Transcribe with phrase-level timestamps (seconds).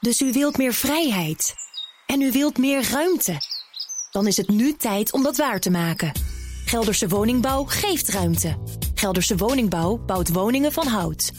[0.00, 1.54] Dus u wilt meer vrijheid.
[2.06, 3.36] En u wilt meer ruimte.
[4.10, 6.12] Dan is het nu tijd om dat waar te maken.
[6.64, 8.56] Gelderse Woningbouw geeft ruimte.
[8.94, 11.32] Gelderse Woningbouw bouwt woningen van hout.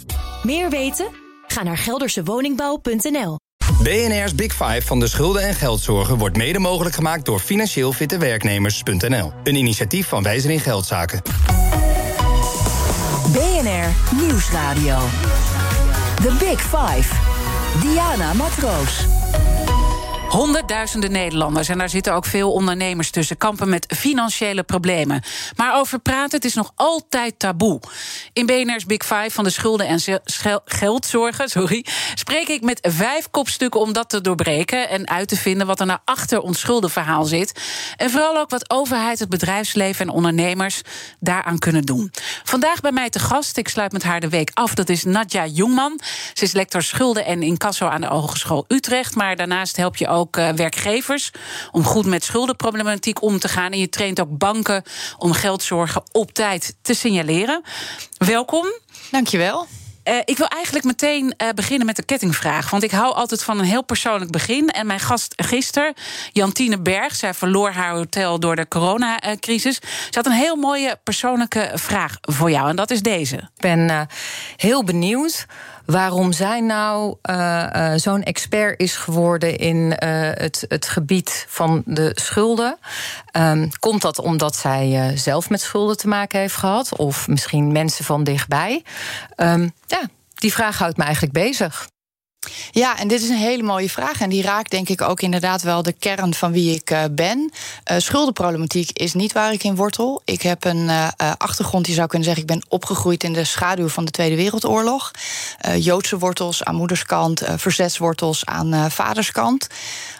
[0.43, 1.07] Meer weten?
[1.47, 3.37] Ga naar geldersewoningbouw.nl.
[3.83, 8.17] BNR's Big Five van de schulden en geldzorgen wordt mede mogelijk gemaakt door financieel fitte
[8.17, 9.33] werknemers.nl.
[9.43, 11.21] Een initiatief van Wijzer in Geldzaken.
[13.31, 14.97] BNR Nieuwsradio.
[16.15, 17.30] The Big Five.
[17.79, 19.20] Diana Matroos.
[20.31, 25.23] Honderdduizenden Nederlanders, en daar zitten ook veel ondernemers tussen, kampen met financiële problemen.
[25.55, 27.79] Maar over praten, het is nog altijd taboe.
[28.33, 30.21] In BNR's Big Five van de schulden en
[30.65, 31.85] geldzorgen sorry,
[32.15, 35.85] spreek ik met vijf kopstukken om dat te doorbreken en uit te vinden wat er
[35.85, 37.61] nou achter ons schuldenverhaal zit.
[37.97, 40.81] En vooral ook wat overheid, het bedrijfsleven en ondernemers
[41.19, 42.11] daaraan kunnen doen.
[42.43, 45.45] Vandaag bij mij te gast, ik sluit met haar de week af, dat is Nadja
[45.45, 45.99] Jongman.
[46.33, 50.19] Ze is lector schulden en incasso aan de Hogeschool Utrecht, maar daarnaast help je ook
[50.21, 51.31] ook uh, werkgevers
[51.71, 53.71] om goed met schuldenproblematiek om te gaan.
[53.71, 54.83] En je traint ook banken
[55.17, 57.61] om geldzorgen op tijd te signaleren.
[58.17, 58.65] Welkom.
[59.11, 59.67] Dankjewel.
[60.03, 62.69] Uh, ik wil eigenlijk meteen uh, beginnen met de kettingvraag.
[62.69, 64.69] Want ik hou altijd van een heel persoonlijk begin.
[64.69, 65.93] En mijn gast gisteren,
[66.31, 69.75] Jantine Berg, zij verloor haar hotel door de coronacrisis.
[70.09, 72.69] Ze had een heel mooie persoonlijke vraag voor jou.
[72.69, 73.35] En dat is deze.
[73.35, 74.01] Ik ben uh,
[74.55, 75.45] heel benieuwd
[75.85, 79.89] waarom zij nou uh, uh, zo'n expert is geworden in uh,
[80.33, 82.77] het, het gebied van de schulden.
[83.37, 86.97] Um, komt dat omdat zij zelf met schulden te maken heeft gehad?
[86.97, 88.83] Of misschien mensen van dichtbij?
[89.37, 90.01] Um, ja,
[90.33, 91.89] die vraag houdt me eigenlijk bezig.
[92.71, 94.21] Ja, en dit is een hele mooie vraag.
[94.21, 97.51] En die raakt denk ik ook inderdaad wel de kern van wie ik uh, ben.
[97.91, 100.21] Uh, schuldenproblematiek is niet waar ik in wortel.
[100.25, 102.43] Ik heb een uh, achtergrond, je zou kunnen zeggen...
[102.43, 105.11] ik ben opgegroeid in de schaduw van de Tweede Wereldoorlog.
[105.77, 109.67] Joodse wortels aan moederskant, verzetswortels aan vaderskant.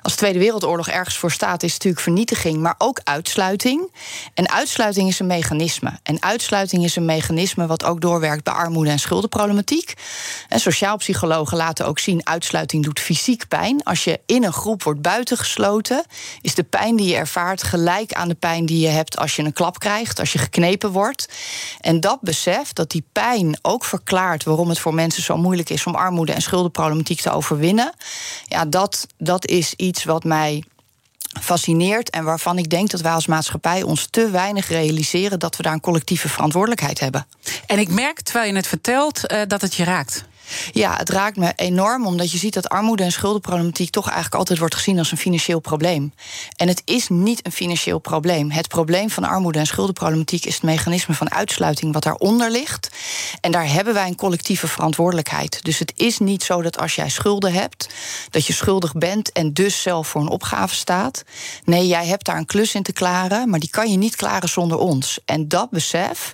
[0.02, 1.63] Als de Tweede Wereldoorlog ergens voor staat...
[1.63, 3.91] is natuurlijk vernietiging, maar ook uitsluiting.
[4.33, 6.00] En uitsluiting is een mechanisme.
[6.03, 8.44] En uitsluiting is een mechanisme wat ook doorwerkt...
[8.44, 9.94] bij armoede en schuldenproblematiek.
[10.50, 13.83] En sociaalpsychologen laten ook zien uitsluiting doet fysiek pijn.
[13.83, 16.03] Als je in een groep wordt buitengesloten,
[16.41, 19.44] is de pijn die je ervaart gelijk aan de pijn die je hebt als je
[19.44, 21.33] een klap krijgt, als je geknepen wordt.
[21.79, 25.85] En dat besef, dat die pijn ook verklaart waarom het voor mensen zo moeilijk is
[25.85, 27.94] om armoede en schuldenproblematiek te overwinnen,
[28.45, 30.63] ja, dat, dat is iets wat mij
[31.39, 35.63] fascineert en waarvan ik denk dat wij als maatschappij ons te weinig realiseren dat we
[35.63, 37.28] daar een collectieve verantwoordelijkheid hebben.
[37.66, 40.25] En ik merk terwijl je het vertelt uh, dat het je raakt.
[40.72, 44.59] Ja, het raakt me enorm, omdat je ziet dat armoede en schuldenproblematiek toch eigenlijk altijd
[44.59, 46.13] wordt gezien als een financieel probleem.
[46.56, 48.51] En het is niet een financieel probleem.
[48.51, 52.90] Het probleem van armoede en schuldenproblematiek is het mechanisme van uitsluiting wat daaronder ligt.
[53.41, 55.63] En daar hebben wij een collectieve verantwoordelijkheid.
[55.63, 57.90] Dus het is niet zo dat als jij schulden hebt,
[58.29, 61.23] dat je schuldig bent en dus zelf voor een opgave staat.
[61.63, 64.50] Nee, jij hebt daar een klus in te klaren, maar die kan je niet klaren
[64.50, 65.19] zonder ons.
[65.25, 66.34] En dat besef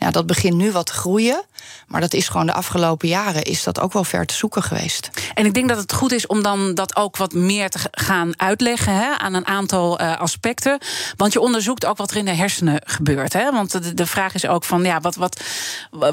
[0.00, 1.44] ja, dat begint nu wat te groeien.
[1.86, 5.10] Maar dat is gewoon de afgelopen jaren is dat ook wel ver te zoeken geweest.
[5.34, 8.32] En ik denk dat het goed is om dan dat ook wat meer te gaan
[8.36, 10.78] uitleggen hè, aan een aantal uh, aspecten.
[11.16, 13.32] Want je onderzoekt ook wat er in de hersenen gebeurt.
[13.32, 13.50] Hè?
[13.50, 15.42] Want de, de vraag is ook van ja, wat, wat,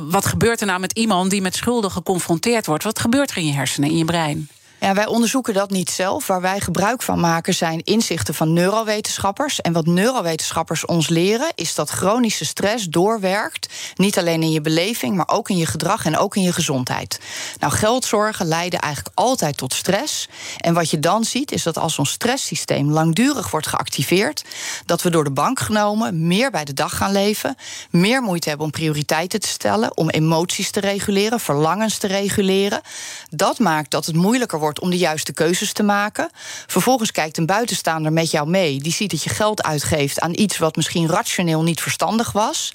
[0.01, 2.83] wat gebeurt er nou met iemand die met schulden geconfronteerd wordt?
[2.83, 4.49] Wat gebeurt er in je hersenen, in je brein?
[4.79, 6.27] Ja, wij onderzoeken dat niet zelf.
[6.27, 9.61] Waar wij gebruik van maken zijn inzichten van neurowetenschappers.
[9.61, 13.73] En wat neurowetenschappers ons leren is dat chronische stress doorwerkt.
[13.95, 17.19] Niet alleen in je beleving, maar ook in je gedrag en ook in je gezondheid.
[17.59, 20.27] Nou, geldzorgen leiden eigenlijk altijd tot stress.
[20.57, 24.43] En wat je dan ziet is dat als ons stresssysteem langdurig wordt geactiveerd,
[24.85, 27.55] dat we door de bank genomen meer bij de dag gaan leven,
[27.89, 32.81] meer moeite hebben om prioriteiten te stellen, om emoties te reguleren, verlangens te reguleren.
[33.29, 36.29] Dat maakt dat het moeilijker wordt om de juiste keuzes te maken.
[36.67, 38.79] Vervolgens kijkt een buitenstaander met jou mee.
[38.79, 42.73] Die ziet dat je geld uitgeeft aan iets wat misschien rationeel niet verstandig was.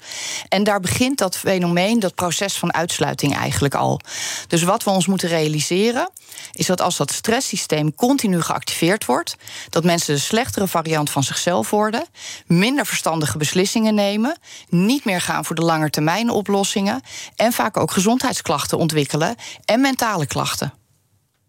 [0.49, 3.99] En daar begint dat fenomeen, dat proces van uitsluiting eigenlijk al.
[4.47, 6.11] Dus wat we ons moeten realiseren,
[6.51, 9.35] is dat als dat stresssysteem continu geactiveerd wordt,
[9.69, 12.05] dat mensen de slechtere variant van zichzelf worden,
[12.47, 14.37] minder verstandige beslissingen nemen,
[14.69, 17.01] niet meer gaan voor de langetermijn oplossingen
[17.35, 19.35] en vaak ook gezondheidsklachten ontwikkelen
[19.65, 20.82] en mentale klachten.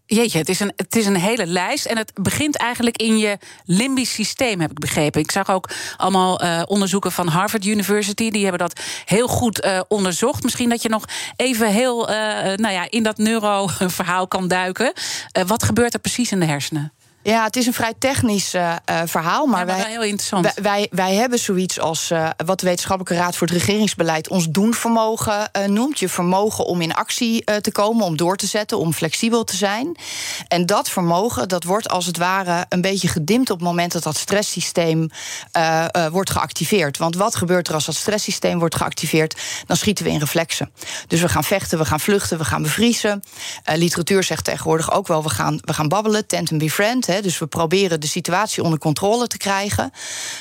[0.07, 1.85] Jeetje, het is, een, het is een hele lijst.
[1.85, 5.21] En het begint eigenlijk in je limbisch systeem, heb ik begrepen.
[5.21, 8.29] Ik zag ook allemaal uh, onderzoeken van Harvard University.
[8.31, 10.43] Die hebben dat heel goed uh, onderzocht.
[10.43, 11.05] Misschien dat je nog
[11.35, 12.15] even heel uh,
[12.55, 14.93] nou ja, in dat neuroverhaal kan duiken.
[15.47, 16.93] wat gebeurt er precies in de hersenen?
[17.25, 18.75] Ja, het is een vrij technisch uh,
[19.05, 19.45] verhaal.
[19.45, 20.43] Maar, ja, maar wij, heel interessant.
[20.43, 24.49] Wij, wij, wij, hebben zoiets als uh, wat de Wetenschappelijke Raad voor het Regeringsbeleid ons
[24.49, 25.99] doenvermogen noemt.
[25.99, 29.97] Je vermogen om in actie te komen, om door te zetten, om flexibel te zijn.
[30.47, 34.03] En dat vermogen, dat wordt als het ware een beetje gedimd op het moment dat
[34.03, 35.09] dat stresssysteem
[36.11, 36.97] wordt geactiveerd.
[36.97, 39.41] Want wat gebeurt er als dat stresssysteem wordt geactiveerd?
[39.65, 40.71] Dan schieten we in reflexen.
[41.07, 43.23] Dus we gaan vechten, we gaan vluchten, we gaan bevriezen.
[43.63, 47.13] literatuur zegt tegenwoordig ook wel, we gaan, we gaan babbelen, tent and befriend.
[47.21, 49.91] Dus we proberen de situatie onder controle te krijgen.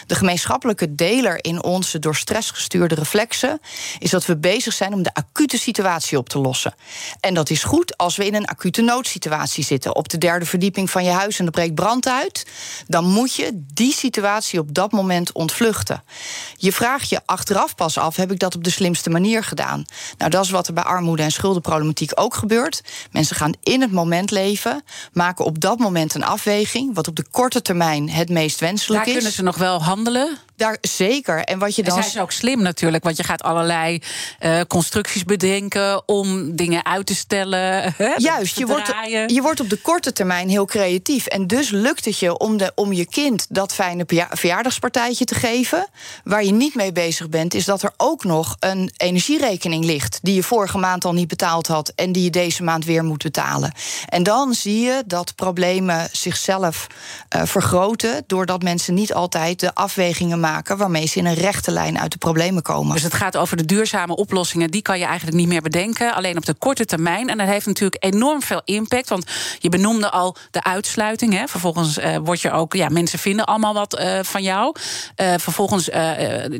[0.06, 3.60] De gemeenschappelijke deler in onze door stress gestuurde reflexen
[3.98, 6.74] is dat we bezig zijn om de acute situatie op te lossen.
[7.20, 9.94] En dat is goed als we in een acute noodsituatie zitten.
[9.96, 12.46] Op de derde verdieping van je huis en er breekt brand uit.
[12.86, 16.02] Dan moet je die situatie op dat moment ontvluchten.
[16.56, 19.84] Je vraagt je achteraf pas af: heb ik dat op de slimste manier gedaan?
[20.18, 22.82] Nou, dat is wat er bij armoede en schuldenproblematiek ook gebeurt.
[23.10, 27.24] Mensen gaan in het moment leven, maken op dat moment een afweging wat op de
[27.30, 29.14] korte termijn het meest wenselijk Daar is.
[29.14, 30.38] kunnen ze nog wel handelen.
[30.56, 31.44] Daar zeker.
[31.44, 31.96] En wat je dan.
[31.96, 34.02] En zij is ook slim natuurlijk, want je gaat allerlei
[34.40, 37.94] uh, constructies bedenken om dingen uit te stellen.
[38.16, 38.92] Juist, je wordt,
[39.26, 41.26] je wordt op de korte termijn heel creatief.
[41.26, 45.86] En dus lukt het je om, de, om je kind dat fijne verjaardagspartijtje te geven.
[46.24, 50.18] Waar je niet mee bezig bent, is dat er ook nog een energierekening ligt.
[50.22, 51.92] die je vorige maand al niet betaald had.
[51.94, 53.72] en die je deze maand weer moet betalen.
[54.08, 56.86] En dan zie je dat problemen zichzelf
[57.36, 58.24] uh, vergroten.
[58.26, 62.18] doordat mensen niet altijd de afwegingen maken waarmee ze in een rechte lijn uit de
[62.18, 62.92] problemen komen.
[62.92, 66.14] Dus het gaat over de duurzame oplossingen, die kan je eigenlijk niet meer bedenken.
[66.14, 67.28] Alleen op de korte termijn.
[67.28, 69.08] En dat heeft natuurlijk enorm veel impact.
[69.08, 69.26] Want
[69.58, 71.32] je benoemde al de uitsluiting.
[71.32, 71.46] Hè.
[71.46, 74.74] Vervolgens uh, word je ook, ja, mensen vinden allemaal wat uh, van jou.
[75.16, 75.88] Uh, vervolgens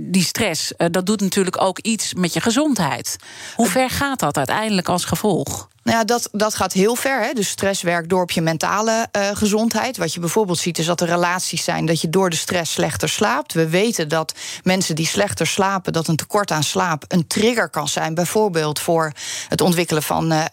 [0.00, 3.16] die stress, dat doet natuurlijk ook iets met je gezondheid.
[3.54, 5.68] Hoe ver gaat dat uiteindelijk als gevolg?
[5.84, 7.22] Nou ja, dat, dat gaat heel ver.
[7.22, 7.32] Hè.
[7.32, 9.96] Dus stress werkt door op je mentale uh, gezondheid.
[9.96, 13.08] Wat je bijvoorbeeld ziet is dat er relaties zijn dat je door de stress slechter
[13.08, 13.52] slaapt.
[13.52, 17.88] We weten dat mensen die slechter slapen, dat een tekort aan slaap een trigger kan
[17.88, 18.14] zijn.
[18.14, 19.12] Bijvoorbeeld voor
[19.48, 20.44] het ontwikkelen van uh,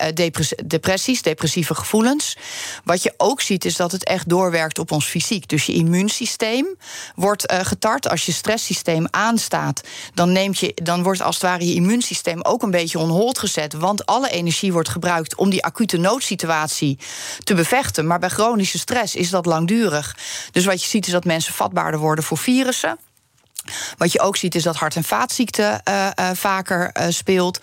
[0.65, 2.37] depressies, depressieve gevoelens.
[2.83, 5.47] Wat je ook ziet is dat het echt doorwerkt op ons fysiek.
[5.47, 6.67] Dus je immuunsysteem
[7.15, 8.09] wordt getart.
[8.09, 9.81] Als je stresssysteem aanstaat,
[10.13, 13.39] dan, neemt je, dan wordt als het ware je immuunsysteem ook een beetje on hold
[13.39, 13.73] gezet.
[13.73, 16.99] Want alle energie wordt gebruikt om die acute noodsituatie
[17.43, 18.07] te bevechten.
[18.07, 20.15] Maar bij chronische stress is dat langdurig.
[20.51, 22.97] Dus wat je ziet is dat mensen vatbaarder worden voor virussen.
[23.97, 27.59] Wat je ook ziet is dat hart- en vaatziekten uh, uh, vaker uh, speelt.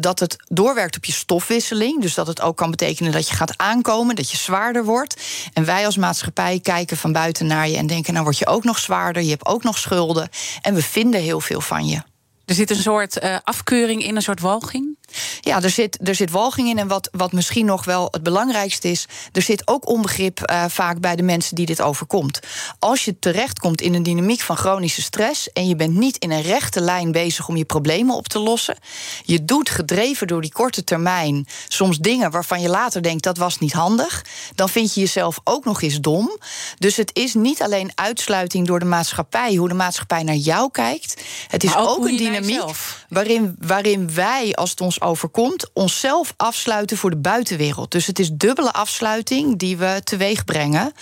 [0.00, 2.00] dat het doorwerkt op je stofwisseling.
[2.00, 5.20] Dus dat het ook kan betekenen dat je gaat aankomen, dat je zwaarder wordt.
[5.52, 8.64] En wij als maatschappij kijken van buiten naar je en denken: nou word je ook
[8.64, 10.28] nog zwaarder, je hebt ook nog schulden.
[10.60, 12.02] En we vinden heel veel van je.
[12.44, 14.96] Er zit een soort afkeuring in, een soort walging?
[15.40, 16.78] Ja, er zit, er zit walging in.
[16.78, 21.00] En wat, wat misschien nog wel het belangrijkste is, er zit ook onbegrip uh, vaak
[21.00, 22.40] bij de mensen die dit overkomt.
[22.78, 26.42] Als je terechtkomt in een dynamiek van chronische stress en je bent niet in een
[26.42, 28.76] rechte lijn bezig om je problemen op te lossen,
[29.24, 33.58] je doet gedreven door die korte termijn soms dingen waarvan je later denkt dat was
[33.58, 34.24] niet handig,
[34.54, 36.38] dan vind je jezelf ook nog eens dom.
[36.78, 41.22] Dus het is niet alleen uitsluiting door de maatschappij, hoe de maatschappij naar jou kijkt.
[41.48, 42.62] Het is ook, ook een dynamiek
[43.08, 47.90] waarin, waarin wij, als het ons overkomt, onszelf afsluiten voor de buitenwereld.
[47.90, 50.92] Dus het is dubbele afsluiting die we teweeg brengen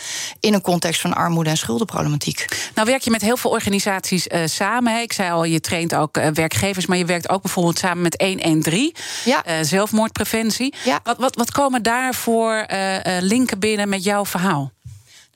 [0.40, 2.70] in een context van armoede en schuldenproblematiek.
[2.74, 5.00] Nou werk je met heel veel organisaties uh, samen.
[5.02, 8.22] Ik zei al, je traint ook uh, werkgevers, maar je werkt ook bijvoorbeeld samen met
[8.22, 8.94] 113,
[9.24, 9.46] ja.
[9.46, 10.74] uh, zelfmoordpreventie.
[10.84, 11.00] Ja.
[11.02, 12.66] Wat, wat, wat komen daar voor
[13.20, 14.72] linken binnen met jouw verhaal?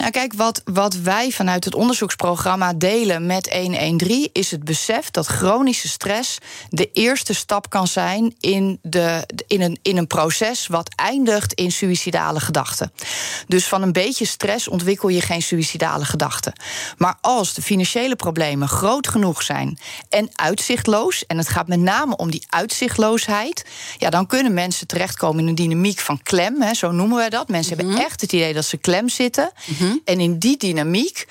[0.05, 5.27] Nou, kijk, wat, wat wij vanuit het onderzoeksprogramma delen met 113 is het besef dat
[5.27, 10.94] chronische stress de eerste stap kan zijn in, de, in, een, in een proces wat
[10.94, 12.93] eindigt in suïcidale gedachten.
[13.46, 16.53] Dus van een beetje stress ontwikkel je geen suïcidale gedachten.
[16.96, 22.17] Maar als de financiële problemen groot genoeg zijn en uitzichtloos, en het gaat met name
[22.17, 23.65] om die uitzichtloosheid,
[23.99, 27.49] ja, dan kunnen mensen terechtkomen in een dynamiek van klem, hè, zo noemen we dat.
[27.49, 29.53] Mensen hebben echt het idee dat ze klem zitten.
[29.94, 30.15] Mm-hmm.
[30.15, 31.27] En in die dynamiek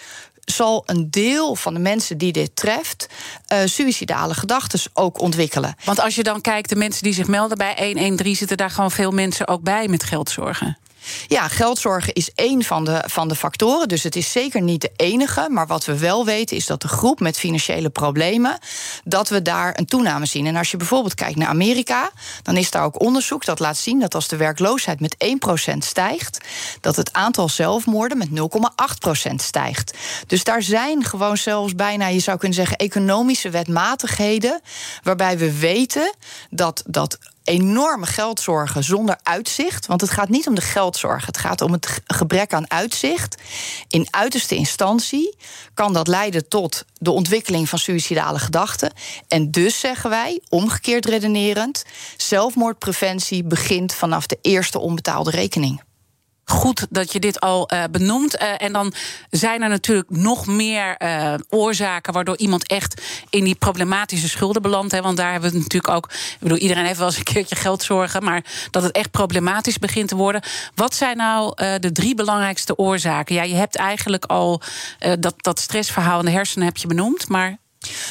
[0.46, 3.08] zal een deel van de mensen die dit treft
[3.54, 5.76] uh, suïcidale gedachten ook ontwikkelen.
[5.84, 8.92] Want als je dan kijkt, de mensen die zich melden bij 113, zitten daar gewoon
[8.92, 10.78] veel mensen ook bij met geldzorgen.
[11.28, 13.88] Ja, geldzorgen is één van de, van de factoren.
[13.88, 15.48] Dus het is zeker niet de enige.
[15.50, 18.58] Maar wat we wel weten is dat de groep met financiële problemen.
[19.04, 20.46] dat we daar een toename zien.
[20.46, 22.12] En als je bijvoorbeeld kijkt naar Amerika.
[22.42, 25.16] dan is daar ook onderzoek dat laat zien dat als de werkloosheid met
[25.74, 26.38] 1% stijgt.
[26.82, 29.98] dat het aantal zelfmoorden met 0,8% stijgt.
[30.28, 34.62] Dus daar zijn gewoon zelfs bijna, je zou kunnen zeggen, economische wetmatigheden.
[35.04, 36.14] waarbij we weten
[36.50, 36.84] dat.
[36.88, 39.86] dat enorme geldzorgen zonder uitzicht.
[39.86, 43.42] Want het gaat niet om de geldzorg, het gaat om het gebrek aan uitzicht.
[43.88, 45.36] In uiterste instantie
[45.74, 48.94] kan dat leiden tot de ontwikkeling van suïcidale gedachten.
[49.28, 51.84] En dus zeggen wij, omgekeerd redenerend,
[52.18, 55.82] zelfmoordpreventie begint vanaf de eerste onbetaalde rekening
[56.46, 58.42] goed dat je dit al uh, benoemt.
[58.42, 58.94] Uh, en dan
[59.30, 65.00] zijn er natuurlijk nog meer uh, oorzaken waardoor iemand echt in die problematische schulden belandt.
[65.00, 66.06] Want daar hebben we natuurlijk ook.
[66.12, 70.08] Ik bedoel, iedereen heeft wel eens een keertje geldzorgen, maar dat het echt problematisch begint
[70.08, 70.42] te worden.
[70.76, 73.36] Wat zijn nou de drie belangrijkste oorzaken?
[73.36, 74.62] Ja, je hebt eigenlijk al
[75.20, 77.58] dat, dat stressverhaal in de hersenen heb je benoemd, maar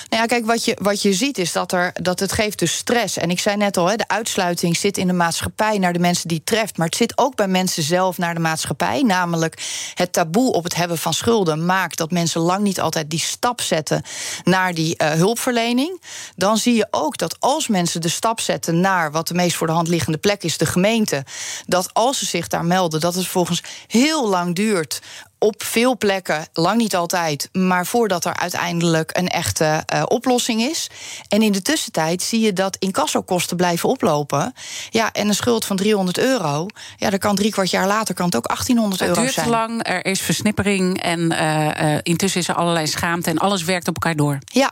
[0.09, 2.77] nou ja, kijk, wat je, wat je ziet is dat, er, dat het geeft dus
[2.77, 3.17] stress.
[3.17, 6.29] En ik zei net al, hè, de uitsluiting zit in de maatschappij naar de mensen
[6.29, 6.77] die het treft.
[6.77, 9.03] Maar het zit ook bij mensen zelf naar de maatschappij.
[9.03, 9.63] Namelijk
[9.95, 13.61] het taboe op het hebben van schulden maakt dat mensen lang niet altijd die stap
[13.61, 14.03] zetten
[14.45, 16.03] naar die uh, hulpverlening.
[16.37, 19.67] Dan zie je ook dat als mensen de stap zetten naar wat de meest voor
[19.67, 21.25] de hand liggende plek is, de gemeente,
[21.67, 25.01] dat als ze zich daar melden, dat het volgens heel lang duurt
[25.43, 30.91] op veel plekken, lang niet altijd, maar voordat er uiteindelijk een echte uh, oplossing is.
[31.29, 34.55] En in de tussentijd zie je dat incassokosten blijven oplopen.
[34.91, 38.27] Ja, en een schuld van 300 euro, ja, dat kan drie kwart jaar later kan
[38.27, 39.27] het ook 1800 euro zijn.
[39.27, 43.39] Het duurt lang, er is versnippering en uh, uh, intussen is er allerlei schaamte en
[43.39, 44.39] alles werkt op elkaar door.
[44.45, 44.71] Ja,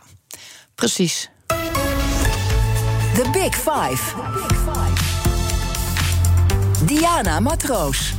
[0.74, 1.30] precies.
[3.14, 4.14] The Big Five.
[6.84, 8.14] Diana Matroos.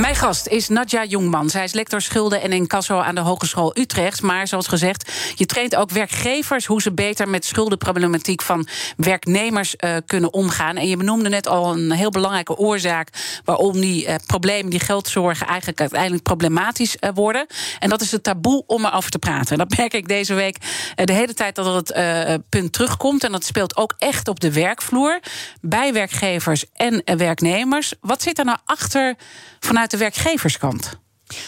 [0.00, 1.50] Mijn gast is Nadja Jongman.
[1.50, 4.22] Zij is lector schulden en incasso aan de Hogeschool Utrecht.
[4.22, 9.96] Maar zoals gezegd, je traint ook werkgevers hoe ze beter met schuldenproblematiek van werknemers uh,
[10.06, 10.76] kunnen omgaan.
[10.76, 13.08] En je benoemde net al een heel belangrijke oorzaak
[13.44, 17.46] waarom die uh, problemen, die geldzorgen eigenlijk uiteindelijk problematisch uh, worden.
[17.78, 19.52] En dat is het taboe om erover te praten.
[19.52, 20.56] En dat merk ik deze week
[20.94, 23.24] de hele tijd dat het punt terugkomt.
[23.24, 25.20] En dat speelt ook echt op de werkvloer
[25.60, 27.92] bij werkgevers en werknemers.
[28.00, 29.16] Wat zit er nou achter
[29.60, 30.98] vanuit de werkgeverskant?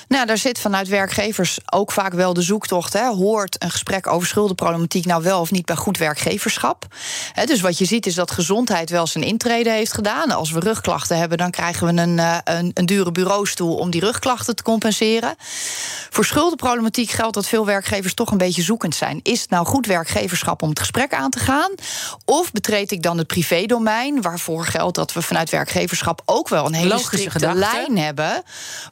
[0.08, 2.92] Nou, daar zit vanuit werkgevers ook vaak wel de zoektocht.
[2.92, 3.08] Hè.
[3.08, 6.86] Hoort een gesprek over schuldenproblematiek nou wel of niet bij goed werkgeverschap?
[7.44, 10.30] dus wat je ziet is dat gezondheid wel zijn intrede heeft gedaan.
[10.30, 14.00] Als we rugklachten hebben, dan krijgen we een, eh, een, een dure bureaustoel om die
[14.00, 15.34] rugklachten te compenseren.
[16.10, 19.20] Voor schuldenproblematiek geldt dat veel werkgevers toch een beetje zoekend zijn.
[19.22, 21.70] Is het nou goed werkgeverschap om het gesprek aan te gaan?
[22.24, 26.74] Of betreed ik dan het privédomein, waarvoor geldt dat we vanuit werkgeverschap ook wel een
[26.74, 28.42] hele strikte lijn hebben?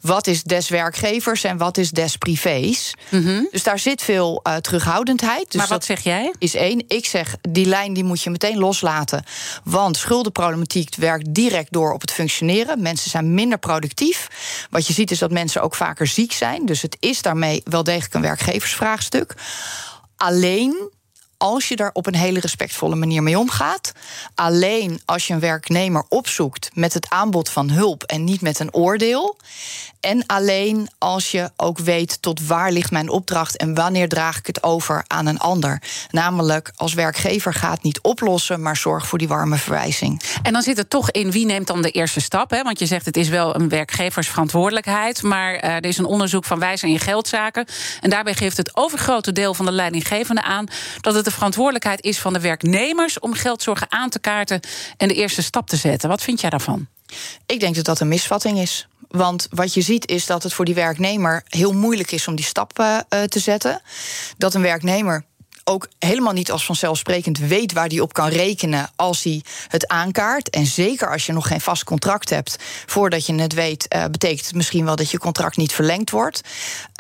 [0.01, 2.95] Wat is des werkgevers en wat is des privés.
[3.09, 3.43] Mhm.
[3.51, 5.51] Dus daar zit veel uh, terughoudendheid.
[5.51, 6.33] Dus maar wat zeg jij?
[6.39, 6.85] Is één.
[6.89, 9.25] Ik zeg, die lijn die moet je meteen loslaten.
[9.65, 12.83] Want schuldenproblematiek werkt direct door op het functioneren.
[12.83, 14.29] Mensen zijn minder productief.
[14.71, 16.67] Wat je ziet is dat mensen ook vaker ziek zijn.
[16.67, 19.35] Dus het is daarmee wel degelijk een werkgeversvraagstuk.
[20.17, 20.91] Alleen
[21.39, 23.93] als je daar op een hele respectvolle manier mee omgaat.
[24.35, 28.75] Alleen als je een werknemer opzoekt met het aanbod van hulp en niet met een
[28.75, 29.37] oordeel.
[30.01, 34.47] En alleen als je ook weet tot waar ligt mijn opdracht en wanneer draag ik
[34.47, 35.83] het over aan een ander.
[36.11, 40.23] Namelijk als werkgever gaat niet oplossen, maar zorg voor die warme verwijzing.
[40.43, 42.51] En dan zit het toch in wie neemt dan de eerste stap?
[42.51, 42.63] Hè?
[42.63, 45.23] Want je zegt het is wel een werkgeversverantwoordelijkheid.
[45.23, 47.67] Maar uh, er is een onderzoek van wijze in geldzaken.
[48.01, 50.67] En daarbij geeft het overgrote deel van de leidinggevende aan
[51.01, 54.61] dat het de verantwoordelijkheid is van de werknemers om geldzorgen aan te kaarten
[54.97, 56.09] en de eerste stap te zetten.
[56.09, 56.87] Wat vind jij daarvan?
[57.47, 58.89] Ik denk dat dat een misvatting is.
[59.09, 62.45] Want wat je ziet is dat het voor die werknemer heel moeilijk is om die
[62.45, 63.81] stap uh, te zetten.
[64.37, 65.25] Dat een werknemer
[65.69, 70.51] ook helemaal niet als vanzelfsprekend weet waar hij op kan rekenen als hij het aankaart.
[70.51, 72.57] En zeker als je nog geen vast contract hebt,
[72.87, 76.41] voordat je het weet, uh, betekent het misschien wel dat je contract niet verlengd wordt.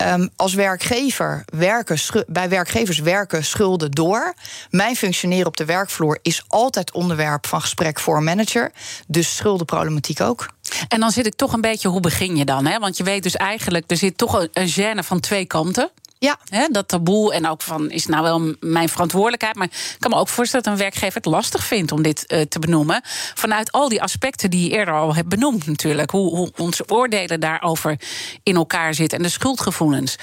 [0.02, 4.34] Um, als werkgever werken, bij werkgevers werken schulden door.
[4.70, 8.72] Mijn functioneren op de werkvloer is altijd onderwerp van gesprek voor manager.
[9.06, 10.48] Dus schuldenproblematiek ook.
[10.88, 12.66] En dan zit ik toch een beetje, hoe begin je dan?
[12.66, 12.78] Hè?
[12.78, 15.90] Want je weet dus eigenlijk, er zit toch een, een gêne van twee kanten.
[16.18, 16.38] Ja.
[16.70, 19.56] dat taboe en ook van, is nou wel mijn verantwoordelijkheid?
[19.56, 22.40] Maar ik kan me ook voorstellen dat een werkgever het lastig vindt om dit uh,
[22.40, 23.00] te benoemen.
[23.34, 26.10] Vanuit al die aspecten die je eerder al hebt benoemd natuurlijk.
[26.10, 28.00] Hoe, hoe onze oordelen daarover
[28.42, 30.16] in elkaar zitten en de schuldgevoelens.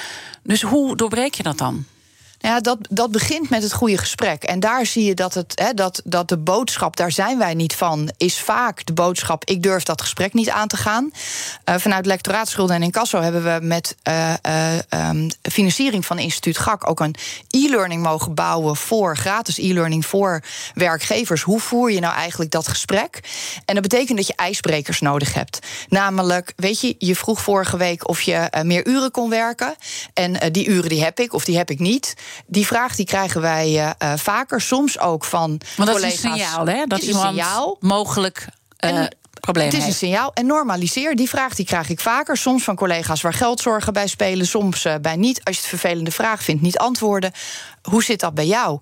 [0.44, 1.86] Dus hoe doorbreek je dat dan?
[2.46, 4.44] Ja, dat, dat begint met het goede gesprek.
[4.44, 7.76] En daar zie je dat, het, hè, dat, dat de boodschap, daar zijn wij niet
[7.76, 11.12] van, is vaak de boodschap: ik durf dat gesprek niet aan te gaan.
[11.70, 16.90] Uh, vanuit lectoraatschulden en incasso hebben we met uh, uh, um, financiering van instituut GAK
[16.90, 17.16] ook een
[17.50, 21.42] e-learning mogen bouwen voor gratis e-learning voor werkgevers.
[21.42, 23.20] Hoe voer je nou eigenlijk dat gesprek?
[23.66, 25.60] En dat betekent dat je ijsbrekers nodig hebt.
[25.90, 29.76] Namelijk, weet je, je vroeg vorige week of je meer uren kon werken.
[30.14, 32.14] En die uren die heb ik of die heb ik niet.
[32.46, 36.14] Die vraag die krijgen wij uh, vaker, soms ook van Want dat collega's.
[36.14, 36.86] is een signaal, hè?
[36.86, 37.78] Dat is een signaal.
[37.80, 38.48] mogelijk
[38.86, 39.06] uh,
[39.42, 40.34] het is een signaal.
[40.34, 41.16] En normaliseer.
[41.16, 42.38] Die vraag die krijg ik vaker.
[42.38, 44.48] Soms van collega's waar geldzorgen bij spelen.
[44.48, 45.44] Soms bij niet.
[45.44, 47.32] Als je het vervelende vraag vindt, niet antwoorden.
[47.82, 48.80] Hoe zit dat bij jou?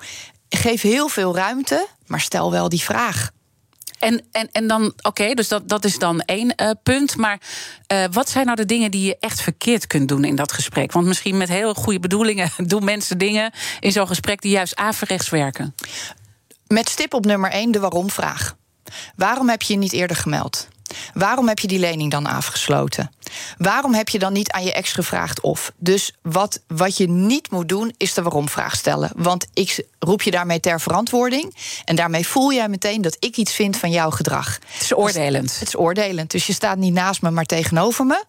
[0.50, 3.32] Geef heel veel ruimte, maar stel wel die vraag.
[4.04, 7.16] En, en, en dan, oké, dus dat, dat is dan één uh, punt.
[7.16, 7.42] Maar
[7.94, 10.92] uh, wat zijn nou de dingen die je echt verkeerd kunt doen in dat gesprek?
[10.92, 15.30] Want misschien met heel goede bedoelingen doen mensen dingen in zo'n gesprek die juist averechts
[15.30, 15.76] werken.
[16.68, 18.56] Met stip op nummer één de waarom-vraag.
[19.16, 20.68] Waarom heb je je niet eerder gemeld?
[21.14, 23.12] Waarom heb je die lening dan afgesloten?
[23.58, 25.72] Waarom heb je dan niet aan je ex gevraagd of?
[25.78, 29.12] Dus wat, wat je niet moet doen, is de waarom-vraag stellen.
[29.16, 31.56] Want ik roep je daarmee ter verantwoording.
[31.86, 34.60] En daarmee voel jij meteen dat ik iets vind van jouw gedrag.
[34.68, 35.48] Het is oordelend.
[35.48, 36.32] Dus, het is oordelend.
[36.32, 38.24] Dus je staat niet naast me, maar tegenover me.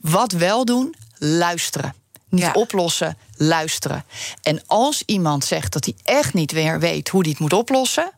[0.00, 1.94] Wat wel doen, luisteren.
[2.28, 2.52] Niet ja.
[2.52, 4.04] oplossen, luisteren.
[4.42, 8.12] En als iemand zegt dat hij echt niet weer weet hoe hij het moet oplossen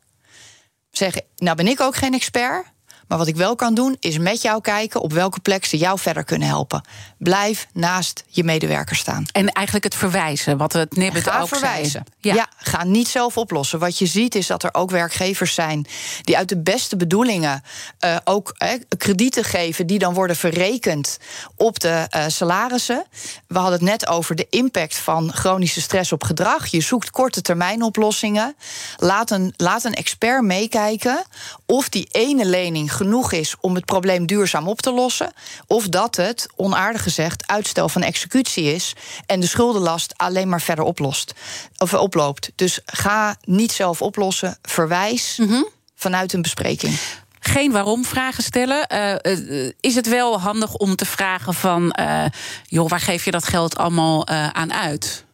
[0.91, 2.67] zeggen: Nou ben ik ook geen expert.
[3.09, 5.99] Maar wat ik wel kan doen, is met jou kijken op welke plek ze jou
[5.99, 6.85] verder kunnen helpen.
[7.19, 9.25] Blijf naast je medewerker staan.
[9.33, 12.05] En eigenlijk het verwijzen, wat het Nibbet ook verwijzen.
[12.21, 12.35] Ja.
[12.35, 12.49] ja.
[12.57, 13.79] ga niet zelf oplossen.
[13.79, 15.87] Wat je ziet is dat er ook werkgevers zijn
[16.23, 17.63] die uit de beste bedoelingen
[18.05, 21.19] uh, ook eh, kredieten geven, die dan worden verrekend
[21.57, 23.05] op de uh, salarissen.
[23.47, 26.67] We hadden het net over de impact van chronische stress op gedrag.
[26.67, 28.57] Je zoekt korte termijn oplossingen.
[28.97, 31.25] Laat een, laat een expert meekijken
[31.67, 35.33] of die ene lening genoeg is om het probleem duurzaam op te lossen.
[35.67, 38.93] Of dat het, onaardig gezegd, uitstel van executie is.
[39.27, 41.35] En de schuldenlast alleen maar verder oplost.
[41.79, 42.53] Of oploopt.
[42.55, 44.59] Dus ga niet zelf oplossen.
[44.63, 45.69] Verwijs mm -hmm.
[45.95, 46.99] vanuit een bespreking
[47.41, 48.87] geen waarom vragen stellen.
[48.93, 51.97] Uh, is het wel handig om te vragen van...
[52.01, 52.25] Uh,
[52.65, 55.26] joh, waar geef je dat geld allemaal aan uit?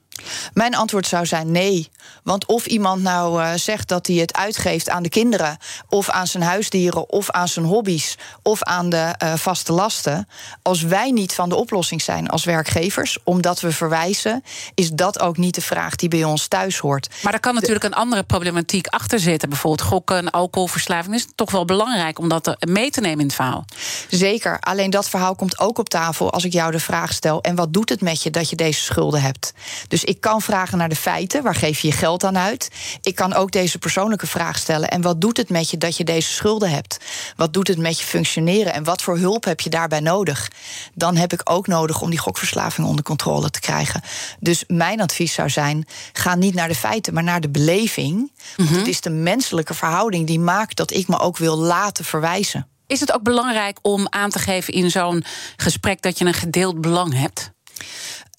[0.54, 1.90] Mijn antwoord zou zijn nee.
[2.22, 6.26] Want of iemand nou uh, zegt dat hij het uitgeeft aan de kinderen, of aan
[6.26, 10.28] zijn huisdieren, of aan zijn hobby's, of aan de uh, vaste lasten.
[10.62, 14.42] Als wij niet van de oplossing zijn als werkgevers, omdat we verwijzen,
[14.74, 17.08] is dat ook niet de vraag die bij ons thuis hoort.
[17.22, 19.48] Maar er kan natuurlijk een andere problematiek achter zitten.
[19.48, 21.14] Bijvoorbeeld gokken, alcoholverslaving.
[21.14, 23.64] Is toch wel belangrijk om dat mee te nemen in het verhaal?
[24.08, 24.60] Zeker.
[24.60, 27.72] Alleen dat verhaal komt ook op tafel als ik jou de vraag stel: en wat
[27.72, 29.52] doet het met je dat je deze schulden hebt?
[29.88, 31.42] Dus ik kan vragen naar de feiten.
[31.42, 32.70] Waar geef je je geld aan uit?
[33.02, 34.88] Ik kan ook deze persoonlijke vraag stellen.
[34.88, 36.96] En wat doet het met je dat je deze schulden hebt?
[37.36, 38.72] Wat doet het met je functioneren?
[38.72, 40.50] En wat voor hulp heb je daarbij nodig?
[40.94, 44.02] Dan heb ik ook nodig om die gokverslaving onder controle te krijgen.
[44.40, 48.16] Dus mijn advies zou zijn: ga niet naar de feiten, maar naar de beleving.
[48.16, 48.76] Want mm-hmm.
[48.76, 52.66] het is de menselijke verhouding die maakt dat ik me ook wil laten verwijzen.
[52.86, 55.24] Is het ook belangrijk om aan te geven in zo'n
[55.56, 57.52] gesprek dat je een gedeeld belang hebt?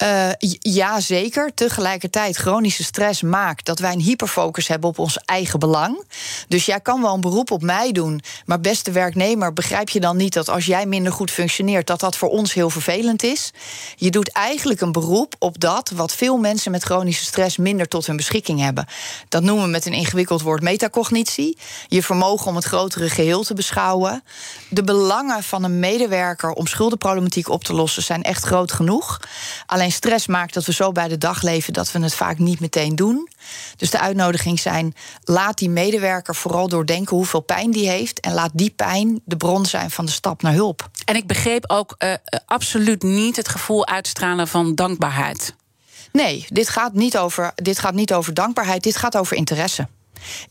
[0.02, 0.28] Uh,
[0.58, 1.54] ja, zeker.
[1.54, 6.04] Tegelijkertijd, chronische stress maakt dat wij een hyperfocus hebben op ons eigen belang.
[6.48, 8.20] Dus jij kan wel een beroep op mij doen.
[8.46, 12.16] Maar beste werknemer, begrijp je dan niet dat als jij minder goed functioneert, dat dat
[12.16, 13.52] voor ons heel vervelend is?
[13.96, 18.06] Je doet eigenlijk een beroep op dat wat veel mensen met chronische stress minder tot
[18.06, 18.86] hun beschikking hebben.
[19.28, 21.58] Dat noemen we met een ingewikkeld woord metacognitie.
[21.88, 24.24] Je vermogen om het grotere geheel te beschouwen.
[24.68, 29.20] De belangen van een medewerker om schuldenproblematiek op te lossen zijn echt groot genoeg.
[29.66, 32.60] Alleen stress maakt dat we zo bij de dag leven dat we het vaak niet
[32.60, 33.28] meteen doen.
[33.76, 34.94] Dus de uitnodiging zijn:
[35.24, 38.20] laat die medewerker vooral doordenken hoeveel pijn die heeft.
[38.20, 40.88] En laat die pijn de bron zijn van de stap naar hulp.
[41.04, 42.14] En ik begreep ook uh,
[42.46, 45.54] absoluut niet het gevoel uitstralen van dankbaarheid.
[46.12, 49.88] Nee, dit gaat, niet over, dit gaat niet over dankbaarheid, dit gaat over interesse.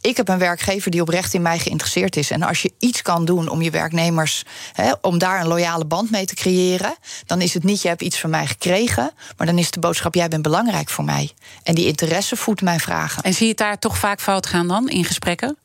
[0.02, 2.32] Ik heb een werkgever die oprecht in mij geïnteresseerd is.
[2.32, 6.12] En als je iets kan doen om je werknemers, hè, om daar een loyale band
[6.12, 9.58] mee te creëren, dan is het niet je hebt iets van mij gekregen, maar dan
[9.58, 11.32] is de boodschap jij bent belangrijk voor mij.
[11.64, 13.24] En die interesse voedt mijn vragen.
[13.24, 15.58] En zie je het daar toch vaak fout gaan dan in gesprekken?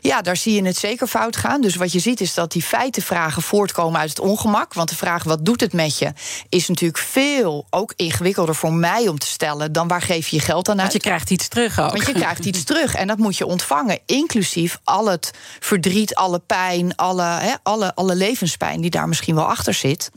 [0.00, 1.60] Ja, daar zie je het zeker fout gaan.
[1.60, 4.74] Dus wat je ziet is dat die feitenvragen voortkomen uit het ongemak.
[4.74, 6.12] Want de vraag wat doet het met je
[6.48, 10.42] is natuurlijk veel ook ingewikkelder voor mij om te stellen dan waar geef je je
[10.42, 10.92] geld aan uit.
[10.92, 11.90] Want je krijgt iets terug ook.
[11.90, 14.00] Want je krijgt iets terug en dat moet je ontvangen.
[14.06, 15.30] Inclusief al het
[15.60, 20.10] verdriet, alle pijn, alle, alle, alle levenspijn die daar misschien wel achter zit.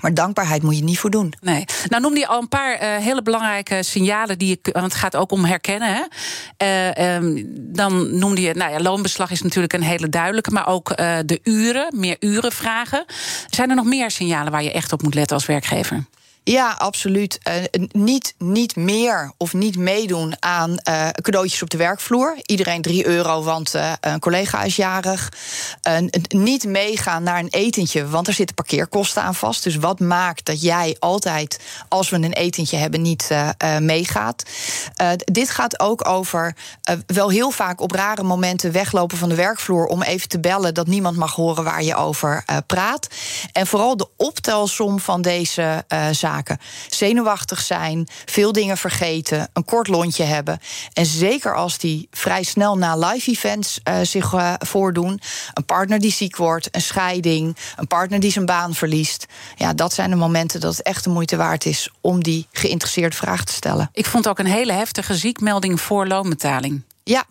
[0.00, 1.32] Maar dankbaarheid moet je niet voor doen.
[1.40, 1.64] Nee.
[1.88, 4.72] Nou noemde je al een paar uh, hele belangrijke signalen die je.
[4.72, 5.94] Want het gaat ook om herkennen.
[5.94, 6.02] Hè?
[6.96, 8.54] Uh, um, dan noemde je.
[8.54, 10.50] Nou ja, loonbeslag is natuurlijk een hele duidelijke.
[10.50, 13.04] Maar ook uh, de uren, meer uren vragen.
[13.46, 16.04] Zijn er nog meer signalen waar je echt op moet letten als werkgever?
[16.44, 17.38] Ja, absoluut.
[17.48, 17.54] Uh,
[17.92, 22.36] niet, niet meer of niet meedoen aan uh, cadeautjes op de werkvloer.
[22.46, 25.32] Iedereen 3 euro, want uh, een collega is jarig.
[26.28, 29.62] niet meegaan naar een etentje, want er zitten parkeerkosten aan vast.
[29.62, 33.30] Dus wat maakt dat jij altijd, als we een etentje hebben, niet
[33.80, 34.42] meegaat?
[35.24, 36.54] dit gaat ook over
[37.06, 40.86] wel heel vaak op rare momenten weglopen van de werkvloer om even te bellen dat
[40.86, 43.06] niemand mag horen waar je over praat.
[43.52, 46.31] En vooral de optelsom van deze zaken
[46.88, 50.58] Zenuwachtig zijn, veel dingen vergeten, een kort lontje hebben.
[50.92, 55.20] En zeker als die vrij snel na live events uh, zich uh, voordoen.
[55.54, 59.26] Een partner die ziek wordt, een scheiding, een partner die zijn baan verliest.
[59.56, 63.16] Ja, dat zijn de momenten dat het echt de moeite waard is om die geïnteresseerde
[63.16, 63.90] vraag te stellen.
[63.92, 66.82] Ik vond ook een hele heftige ziekmelding voor loonbetaling.
[67.04, 67.24] Ja,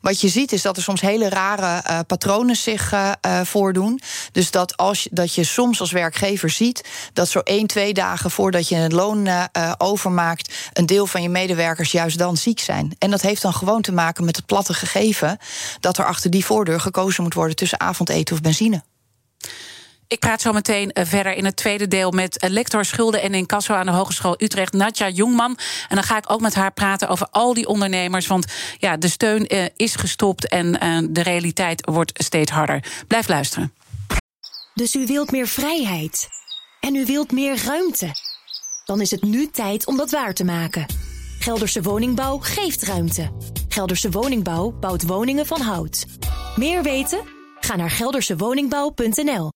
[0.00, 4.00] wat je ziet is dat er soms hele rare uh, patronen zich uh, uh, voordoen.
[4.32, 8.68] Dus dat, als, dat je soms als werkgever ziet dat zo één, twee dagen voordat
[8.68, 9.28] je het loon
[9.78, 12.96] overmaakt, een deel van je medewerkers juist dan ziek zijn.
[12.98, 15.38] En dat heeft dan gewoon te maken met het platte gegeven
[15.80, 18.82] dat er achter die voordeur gekozen moet worden tussen avondeten of benzine.
[20.08, 23.34] Ik praat zo meteen eh, verder in het tweede deel met eh, lector schulden en
[23.34, 25.58] incasso aan de Hogeschool Utrecht, Nadja Jongman.
[25.88, 28.26] En dan ga ik ook met haar praten over al die ondernemers.
[28.26, 28.46] Want
[28.78, 30.72] ja, de steun eh, is gestopt en
[31.10, 32.84] de realiteit wordt steeds harder.
[33.06, 33.74] Blijf luisteren.
[34.74, 36.28] Dus u wilt meer vrijheid
[36.80, 38.10] en u wilt meer ruimte.
[38.84, 40.86] Dan is het nu tijd om dat waar te maken.
[41.38, 43.30] Gelderse Woningbouw geeft ruimte.
[43.68, 46.06] Gelderse Woningbouw bouwt woningen van hout.
[46.56, 47.20] Meer weten?
[47.60, 49.55] Ga naar geldersewoningbouw.nl.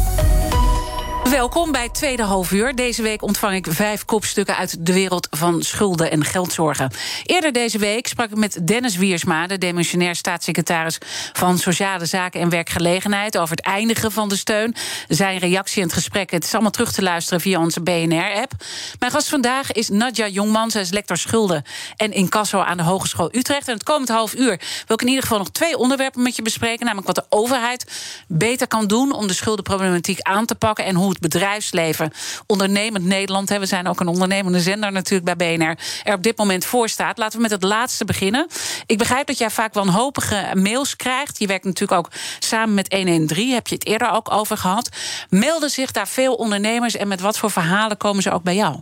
[1.31, 2.75] Welkom bij tweede halfuur.
[2.75, 6.91] Deze week ontvang ik vijf kopstukken uit de wereld van schulden en geldzorgen.
[7.23, 10.97] Eerder deze week sprak ik met Dennis Wiersma, de demissionair staatssecretaris
[11.33, 14.75] van Sociale Zaken en Werkgelegenheid, over het eindigen van de steun.
[15.07, 16.31] Zijn reactie in het gesprek.
[16.31, 18.51] Het is allemaal terug te luisteren via onze BNR-app.
[18.99, 20.71] Mijn gast vandaag is Nadja Jongman.
[20.71, 21.63] Zij is lector schulden
[21.95, 23.67] en incasso aan de Hogeschool Utrecht.
[23.67, 26.41] En het komend half uur wil ik in ieder geval nog twee onderwerpen met je
[26.41, 26.85] bespreken.
[26.85, 27.85] Namelijk wat de overheid
[28.27, 32.11] beter kan doen om de schuldenproblematiek aan te pakken en hoe het bedrijfsleven,
[32.45, 36.65] ondernemend Nederland, we zijn ook een ondernemende zender natuurlijk bij BNR, er op dit moment
[36.65, 37.17] voor staat.
[37.17, 38.47] Laten we met het laatste beginnen.
[38.85, 41.39] Ik begrijp dat jij vaak wanhopige mails krijgt.
[41.39, 44.89] Je werkt natuurlijk ook samen met 113, heb je het eerder ook over gehad.
[45.29, 48.79] Melden zich daar veel ondernemers en met wat voor verhalen komen ze ook bij jou?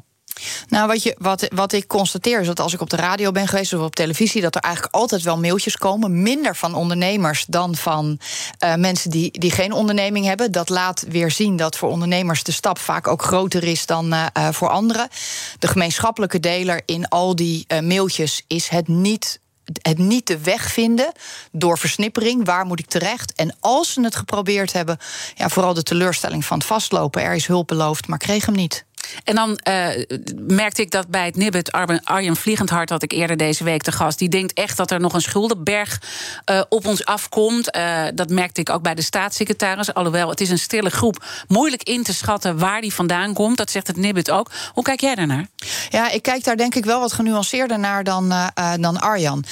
[0.68, 3.48] Nou, wat, je, wat, wat ik constateer is dat als ik op de radio ben
[3.48, 6.22] geweest of op televisie, dat er eigenlijk altijd wel mailtjes komen.
[6.22, 8.20] Minder van ondernemers dan van
[8.64, 10.52] uh, mensen die, die geen onderneming hebben.
[10.52, 14.26] Dat laat weer zien dat voor ondernemers de stap vaak ook groter is dan uh,
[14.52, 15.08] voor anderen.
[15.60, 19.40] De gemeenschappelijke deler in al die mailtjes is het niet
[19.82, 21.12] het niet de weg vinden
[21.52, 22.46] door versnippering.
[22.46, 23.34] Waar moet ik terecht?
[23.34, 24.98] En als ze het geprobeerd hebben,
[25.36, 27.22] ja, vooral de teleurstelling van het vastlopen.
[27.22, 28.86] Er is hulp beloofd, maar kreeg hem niet.
[29.24, 29.88] En dan uh,
[30.48, 31.72] merkte ik dat bij het Nibbet,
[32.04, 34.20] Arjen Vliegendhart had ik eerder deze week te gast.
[34.20, 36.02] Die denkt echt dat er nog een schuldenberg
[36.52, 37.76] uh, op ons afkomt.
[37.76, 39.94] Uh, dat merkte ik ook bij de staatssecretaris.
[39.94, 41.26] Alhoewel, het is een stille groep.
[41.48, 43.58] Moeilijk in te schatten waar die vandaan komt.
[43.58, 44.52] Dat zegt het Nibbet ook.
[44.74, 45.48] Hoe kijk jij daarnaar?
[45.90, 48.34] Ja, ik kijk daar denk ik wel wat genuanceerder naar dan,
[48.80, 49.44] dan Arjan.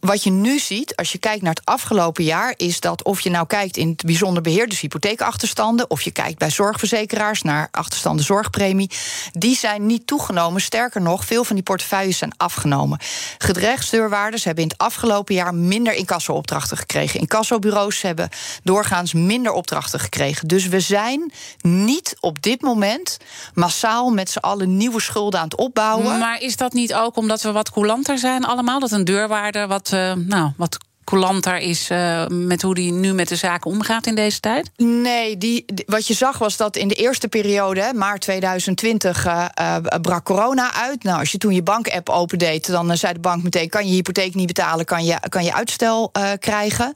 [0.00, 3.30] wat je nu ziet, als je kijkt naar het afgelopen jaar, is dat of je
[3.30, 8.24] nou kijkt in het bijzonder beheer, dus hypotheekachterstanden, of je kijkt bij zorgverzekeraars naar achterstanden
[8.54, 8.90] zorgpremie
[9.32, 10.60] die zijn niet toegenomen.
[10.60, 12.98] Sterker nog, veel van die portefeuilles zijn afgenomen.
[13.38, 17.20] Gedrechtsdeurwaarders hebben in het afgelopen jaar minder incassoopdrachten gekregen.
[17.20, 18.28] Incassobureaus hebben
[18.62, 20.48] doorgaans minder opdrachten gekregen.
[20.48, 23.18] Dus we zijn niet op dit moment
[23.54, 26.18] massaal met z'n allen nieuwe schulden aan het opbouwen.
[26.18, 28.80] Maar is dat niet ook omdat we wat coulanter zijn allemaal?
[28.80, 33.28] Dat een deurwaarder wat, uh, nou, wat coulanter is uh, met hoe die nu met
[33.28, 34.70] de zaken omgaat in deze tijd?
[34.76, 39.76] Nee, die, wat je zag was dat in de eerste periode, maart 2020, uh, uh,
[40.00, 41.02] brak corona uit.
[41.02, 44.34] Nou, als je toen je bankapp opendeed, dan zei de bank meteen: kan je hypotheek
[44.34, 46.94] niet betalen, kan je, kan je uitstel krijgen.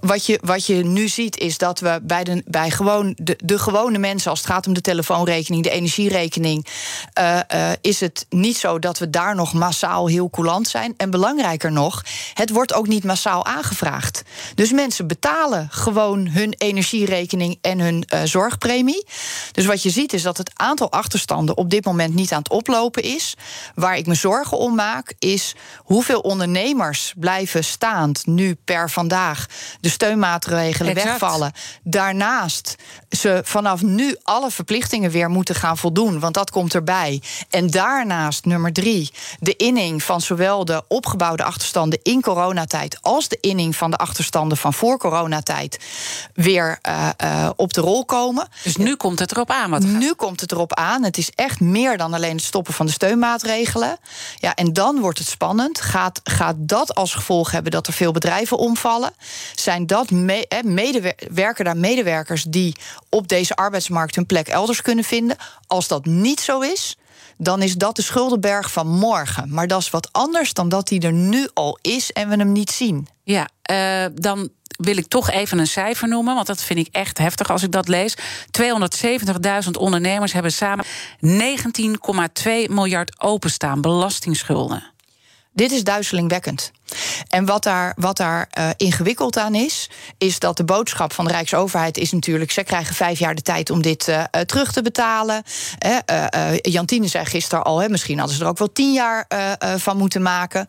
[0.00, 3.58] wat, je, wat je nu ziet is dat we bij, de, bij gewoon de, de
[3.58, 6.66] gewone mensen, als het gaat om de telefoonrekening, de energierekening,
[7.80, 10.94] is het niet zo dat we daar nog massaal heel coulant zijn.
[10.96, 14.22] En belangrijker nog, het wordt ook niet massaal aangevraagd.
[14.54, 19.06] Dus mensen betalen gewoon hun energierekening en hun uh, zorgpremie.
[19.52, 22.50] Dus wat je ziet is dat het aantal achterstanden op dit moment niet aan het
[22.50, 23.34] oplopen is.
[23.74, 29.46] Waar ik me zorgen om maak, is hoeveel ondernemers blijven staand nu per vandaag
[29.80, 31.52] de steunmaatregelen wegvallen.
[31.82, 32.74] Daarnaast
[33.10, 37.22] ze vanaf nu alle verplichtingen weer moeten gaan voldoen, want dat komt erbij.
[37.50, 43.38] En daarnaast, nummer drie, de inning van zowel de opgebouwde achterstanden, inkomsten coronatijd, als de
[43.40, 45.78] inning van de achterstanden van voor coronatijd
[46.34, 48.48] weer uh, uh, op de rol komen.
[48.62, 49.70] Dus nu komt het erop aan.
[49.70, 51.02] Wat nu komt het erop aan.
[51.02, 53.98] Het is echt meer dan alleen het stoppen van de steunmaatregelen.
[54.36, 55.80] Ja, en dan wordt het spannend.
[55.80, 59.12] Gaat, gaat dat als gevolg hebben dat er veel bedrijven omvallen?
[59.54, 62.76] Zijn dat me, medewerker daar medewerkers die
[63.08, 65.36] op deze arbeidsmarkt hun plek elders kunnen vinden?
[65.66, 66.96] Als dat niet zo is,
[67.42, 69.54] dan is dat de schuldenberg van morgen.
[69.54, 72.52] Maar dat is wat anders dan dat die er nu al is en we hem
[72.52, 73.08] niet zien.
[73.22, 77.18] Ja, uh, dan wil ik toch even een cijfer noemen, want dat vind ik echt
[77.18, 78.16] heftig als ik dat lees.
[79.64, 84.84] 270.000 ondernemers hebben samen 19,2 miljard openstaan belastingschulden.
[85.52, 86.72] Dit is duizelingwekkend.
[87.28, 91.30] En wat daar, wat daar uh, ingewikkeld aan is, is dat de boodschap van de
[91.30, 95.42] Rijksoverheid is natuurlijk: ze krijgen vijf jaar de tijd om dit uh, terug te betalen.
[96.62, 99.26] Jantine zei gisteren al, hè, misschien hadden ze er ook wel tien jaar
[99.76, 100.66] van moeten maken.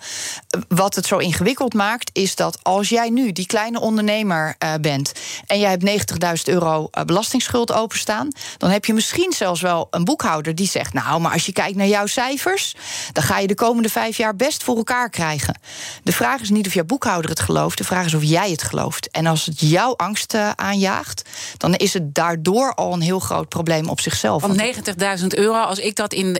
[0.67, 5.11] Wat het zo ingewikkeld maakt, is dat als jij nu die kleine ondernemer bent
[5.45, 6.13] en jij hebt
[6.47, 11.21] 90.000 euro belastingsschuld openstaan, dan heb je misschien zelfs wel een boekhouder die zegt: Nou,
[11.21, 12.75] maar als je kijkt naar jouw cijfers,
[13.11, 15.59] dan ga je de komende vijf jaar best voor elkaar krijgen.
[16.13, 19.09] Vraag is niet of jouw boekhouder het gelooft, de vraag is of jij het gelooft.
[19.11, 23.49] En als het jouw angst uh, aanjaagt, dan is het daardoor al een heel groot
[23.49, 24.41] probleem op zichzelf.
[24.41, 24.61] Van
[25.19, 26.39] 90.000 euro, als ik dat in,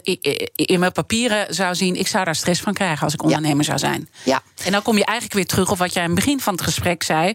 [0.56, 3.78] in, mijn papieren zou zien, ik zou daar stress van krijgen als ik ondernemer zou
[3.78, 4.10] zijn.
[4.24, 4.42] Ja.
[4.64, 6.64] En dan kom je eigenlijk weer terug op wat jij aan het begin van het
[6.64, 7.34] gesprek zei,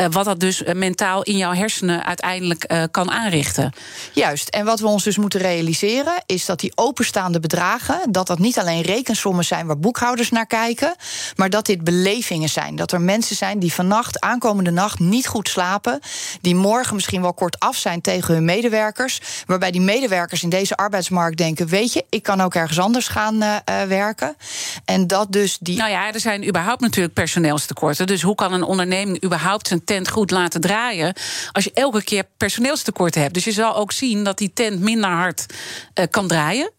[0.00, 3.72] uh, wat dat dus eh, mentaal in jouw hersenen uiteindelijk kan aanrichten.
[4.12, 4.48] Juist.
[4.48, 8.58] En wat we ons dus moeten realiseren, is dat die openstaande bedragen, dat dat niet
[8.58, 10.94] alleen rekensommen zijn waar boekhouders naar kijken,
[11.36, 12.76] maar dat dit belevingen zijn.
[12.76, 16.00] Dat er mensen zijn die vannacht, aankomende nacht, niet goed slapen.
[16.40, 19.20] Die morgen misschien wel kort af zijn tegen hun medewerkers.
[19.46, 23.42] Waarbij die medewerkers in deze arbeidsmarkt denken: Weet je, ik kan ook ergens anders gaan
[23.42, 23.56] uh,
[23.88, 24.36] werken.
[24.84, 25.76] En dat dus die.
[25.76, 28.06] Nou ja, er zijn überhaupt natuurlijk personeelstekorten.
[28.06, 31.14] Dus hoe kan een onderneming überhaupt zijn tent goed laten draaien.
[31.52, 33.34] als je elke keer personeelstekorten hebt?
[33.34, 35.46] Dus je zal ook zien dat die tent minder hard
[35.94, 36.70] uh, kan draaien.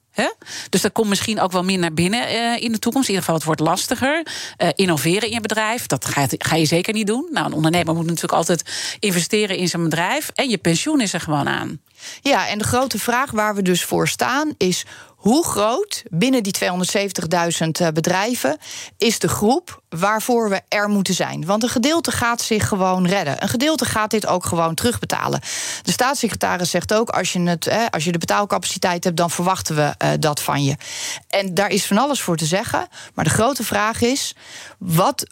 [0.70, 3.08] Dus dat komt misschien ook wel meer naar binnen uh, in de toekomst.
[3.08, 4.26] In ieder geval, het wordt lastiger.
[4.58, 7.28] Uh, innoveren in je bedrijf, dat ga, ga, je zeker niet doen.
[7.32, 8.64] Nou, een ondernemer moet natuurlijk altijd
[9.00, 10.30] investeren in zijn bedrijf.
[10.34, 11.82] En je pensioen is er gewoon aan.
[12.22, 14.86] Ja, en de grote vraag waar we dus voor staan is
[15.18, 18.58] hoe groot binnen die 270.000 eh, bedrijven
[18.98, 21.46] is de groep waarvoor we er moeten zijn?
[21.46, 23.44] Want een gedeelte gaat zich gewoon redden.
[23.44, 25.42] Een gedeelte gaat dit ook gewoon terugbetalen.
[25.82, 29.82] De staatssecretaris zegt ook: als je, het, als je de betaalcapaciteit hebt, dan verwachten we
[30.04, 30.76] uh, dat van je.
[31.30, 32.88] En daar is van alles voor te zeggen.
[33.14, 34.36] Maar de grote vraag is:
[34.78, 35.26] wat,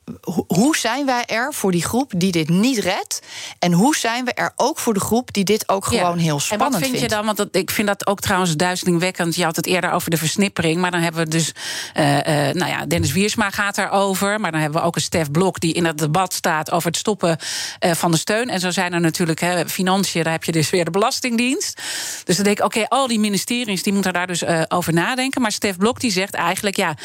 [0.47, 3.21] hoe zijn wij er voor die groep die dit niet redt?
[3.60, 6.41] En hoe zijn we er ook voor de groep die dit ook gewoon heel spannend
[6.41, 6.51] vindt?
[6.51, 6.99] En wat vind vindt?
[6.99, 7.25] je dan?
[7.25, 9.36] Want dat, ik vind dat ook trouwens duizelingwekkend.
[9.36, 10.82] Je had het eerder over de versnippering.
[10.82, 11.54] Maar dan hebben we dus.
[11.97, 12.23] Uh, uh,
[12.54, 14.39] nou ja, Dennis Wiersma gaat daarover.
[14.39, 16.98] Maar dan hebben we ook een Stef Blok die in het debat staat over het
[16.98, 17.38] stoppen
[17.86, 18.50] uh, van de steun.
[18.50, 21.82] En zo zijn er natuurlijk hè, financiën, daar heb je dus weer de Belastingdienst.
[22.24, 25.41] Dus dan denk ik, oké, al die ministeries die moeten daar dus over nadenken.
[25.41, 26.96] Maar Stef Blok die zegt eigenlijk, ja,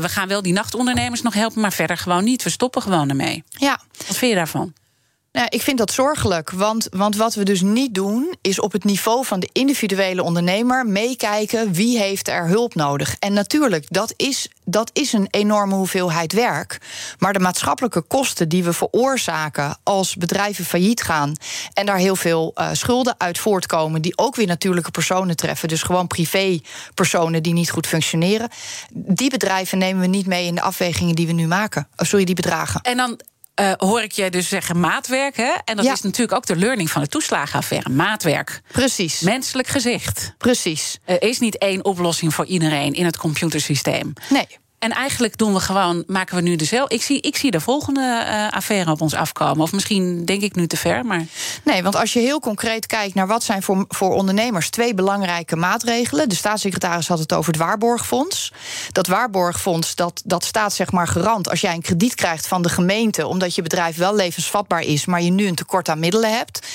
[0.00, 2.42] we gaan wel die nachtondernemers nog helpen, maar verder gewoon niet.
[2.42, 3.44] We stoppen gewoon ermee.
[3.48, 3.80] Ja.
[4.06, 4.72] Wat vind je daarvan?
[5.38, 6.50] Nou, ik vind dat zorgelijk.
[6.50, 10.86] Want, want wat we dus niet doen, is op het niveau van de individuele ondernemer
[10.86, 13.16] meekijken wie heeft er hulp nodig.
[13.18, 16.80] En natuurlijk, dat is, dat is een enorme hoeveelheid werk.
[17.18, 21.32] Maar de maatschappelijke kosten die we veroorzaken als bedrijven failliet gaan
[21.72, 25.82] en daar heel veel uh, schulden uit voortkomen, die ook weer natuurlijke personen treffen, dus
[25.82, 28.48] gewoon privépersonen die niet goed functioneren,
[28.92, 31.88] die bedrijven nemen we niet mee in de afwegingen die we nu maken.
[31.96, 32.80] Of sorry, die bedragen.
[32.80, 33.20] En dan
[33.60, 35.36] uh, hoor ik je dus zeggen maatwerk.
[35.36, 35.52] Hè?
[35.64, 37.88] En dat is natuurlijk ook de learning van de toeslagenaffaire.
[37.88, 38.60] Maatwerk.
[38.72, 39.20] Precies.
[39.20, 40.34] Menselijk gezicht.
[40.38, 40.98] Precies.
[41.04, 44.12] Er is niet één oplossing voor iedereen in het computersysteem.
[44.28, 44.46] Nee.
[44.78, 46.94] En eigenlijk doen we gewoon, maken we nu dezelfde.
[46.94, 49.62] Ik zie, ik zie de volgende uh, affaire op ons afkomen.
[49.62, 51.04] Of misschien denk ik nu te ver.
[51.04, 51.26] Maar...
[51.64, 55.56] Nee, want als je heel concreet kijkt naar wat zijn voor, voor ondernemers twee belangrijke
[55.56, 56.28] maatregelen.
[56.28, 58.52] De staatssecretaris had het over het waarborgfonds.
[58.92, 62.68] Dat waarborgfonds dat, dat staat zeg maar garant als jij een krediet krijgt van de
[62.68, 63.26] gemeente.
[63.26, 66.66] omdat je bedrijf wel levensvatbaar is, maar je nu een tekort aan middelen hebt.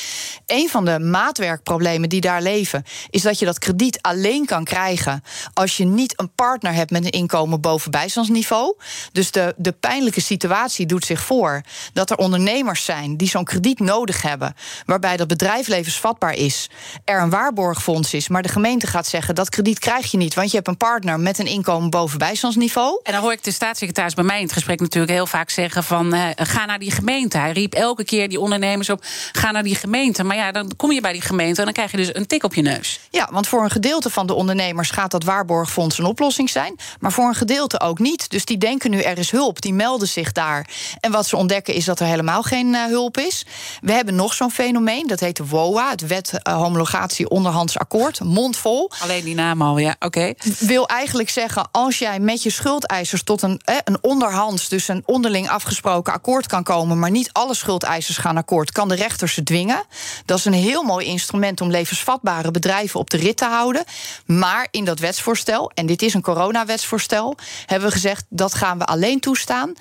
[0.45, 5.23] Een van de maatwerkproblemen die daar leven, is dat je dat krediet alleen kan krijgen
[5.53, 8.75] als je niet een partner hebt met een inkomen boven bijstandsniveau.
[9.11, 11.61] Dus de, de pijnlijke situatie doet zich voor
[11.93, 16.69] dat er ondernemers zijn die zo'n krediet nodig hebben, waarbij dat bedrijf levensvatbaar is,
[17.05, 20.49] er een waarborgfonds is, maar de gemeente gaat zeggen dat krediet krijg je niet, want
[20.49, 22.99] je hebt een partner met een inkomen boven bijstandsniveau.
[23.03, 25.83] En dan hoor ik de staatssecretaris bij mij in het gesprek natuurlijk heel vaak zeggen
[25.83, 27.37] van uh, ga naar die gemeente.
[27.37, 30.23] Hij riep elke keer die ondernemers op, ga naar die gemeente.
[30.23, 32.43] Maar ja, dan kom je bij die gemeente en dan krijg je dus een tik
[32.43, 32.99] op je neus.
[33.09, 37.11] Ja, want voor een gedeelte van de ondernemers gaat dat waarborgfonds een oplossing zijn, maar
[37.11, 38.29] voor een gedeelte ook niet.
[38.29, 40.69] Dus die denken nu er is hulp, die melden zich daar.
[40.99, 43.45] En wat ze ontdekken is dat er helemaal geen uh, hulp is.
[43.81, 48.19] We hebben nog zo'n fenomeen, dat heet de WOA, het Wet uh, Homologatie Onderhands Akkoord.
[48.19, 48.91] Mondvol.
[48.99, 50.33] Alleen die naam al, ja, oké.
[50.59, 55.03] Wil eigenlijk zeggen, als jij met je schuldeisers tot een, eh, een onderhands, dus een
[55.05, 59.43] onderling afgesproken akkoord kan komen, maar niet alle schuldeisers gaan akkoord, kan de rechter ze
[59.43, 59.83] dwingen.
[60.25, 63.83] Dat is een heel mooi instrument om levensvatbare bedrijven op de rit te houden.
[64.25, 67.35] Maar in dat wetsvoorstel, en dit is een coronawetsvoorstel,
[67.73, 69.73] hebben we gezegd dat gaan we alleen toestaan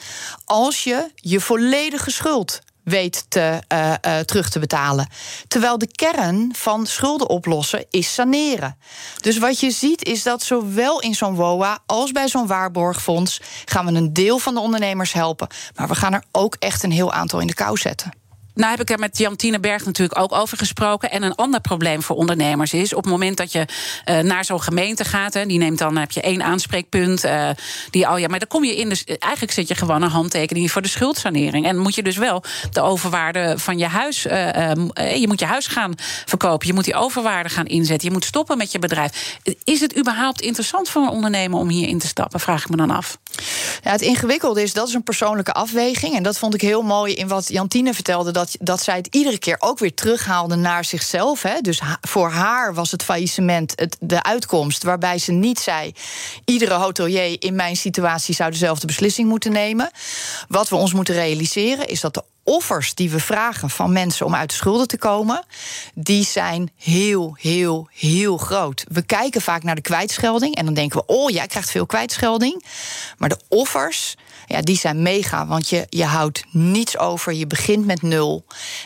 [0.44, 5.08] als je je volledige schuld weet te, uh, uh, terug te betalen.
[5.48, 8.76] Terwijl de kern van schulden oplossen is saneren.
[9.20, 13.86] Dus wat je ziet is dat zowel in zo'n WOA als bij zo'n waarborgfonds gaan
[13.86, 15.48] we een deel van de ondernemers helpen.
[15.76, 18.21] Maar we gaan er ook echt een heel aantal in de kou zetten.
[18.54, 21.10] Nou heb ik er met Jantine Berg natuurlijk ook over gesproken.
[21.10, 22.94] En een ander probleem voor ondernemers is...
[22.94, 23.66] op het moment dat je
[24.06, 25.34] uh, naar zo'n gemeente gaat...
[25.34, 27.24] Hè, die neemt dan, heb je één aanspreekpunt.
[27.24, 27.48] Uh,
[27.90, 28.88] die, oh ja, maar dan kom je in...
[28.88, 31.66] Dus, eigenlijk zet je gewoon een handtekening voor de schuldsanering.
[31.66, 34.26] En moet je dus wel de overwaarde van je huis...
[34.26, 35.94] Uh, je moet je huis gaan
[36.26, 36.66] verkopen.
[36.66, 38.08] Je moet die overwaarde gaan inzetten.
[38.08, 39.38] Je moet stoppen met je bedrijf.
[39.64, 42.40] Is het überhaupt interessant voor een ondernemer om hierin te stappen?
[42.40, 43.18] Vraag ik me dan af.
[43.82, 46.14] Ja, het ingewikkelde is, dat is een persoonlijke afweging.
[46.16, 48.30] En dat vond ik heel mooi in wat Jantine vertelde...
[48.30, 51.42] dat, dat zij het iedere keer ook weer terughaalde naar zichzelf.
[51.42, 51.60] Hè.
[51.60, 54.82] Dus voor haar was het faillissement het, de uitkomst...
[54.82, 55.92] waarbij ze niet zei...
[56.44, 59.90] iedere hotelier in mijn situatie zou dezelfde beslissing moeten nemen.
[60.48, 64.34] Wat we ons moeten realiseren is dat de offers die we vragen van mensen om
[64.34, 65.44] uit de schulden te komen,
[65.94, 68.84] die zijn heel, heel, heel groot.
[68.88, 72.64] We kijken vaak naar de kwijtschelding en dan denken we: oh, jij krijgt veel kwijtschelding.
[73.18, 74.14] Maar de offers,
[74.46, 78.44] ja, die zijn mega, want je, je houdt niets over, je begint met nul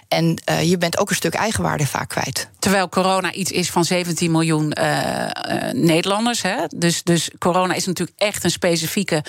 [0.09, 2.49] en uh, je bent ook een stuk eigenwaarde vaak kwijt.
[2.59, 6.43] Terwijl corona iets is van 17 miljoen uh, uh, Nederlanders.
[6.43, 6.57] Hè?
[6.77, 9.25] Dus, dus corona is natuurlijk echt een specifieke.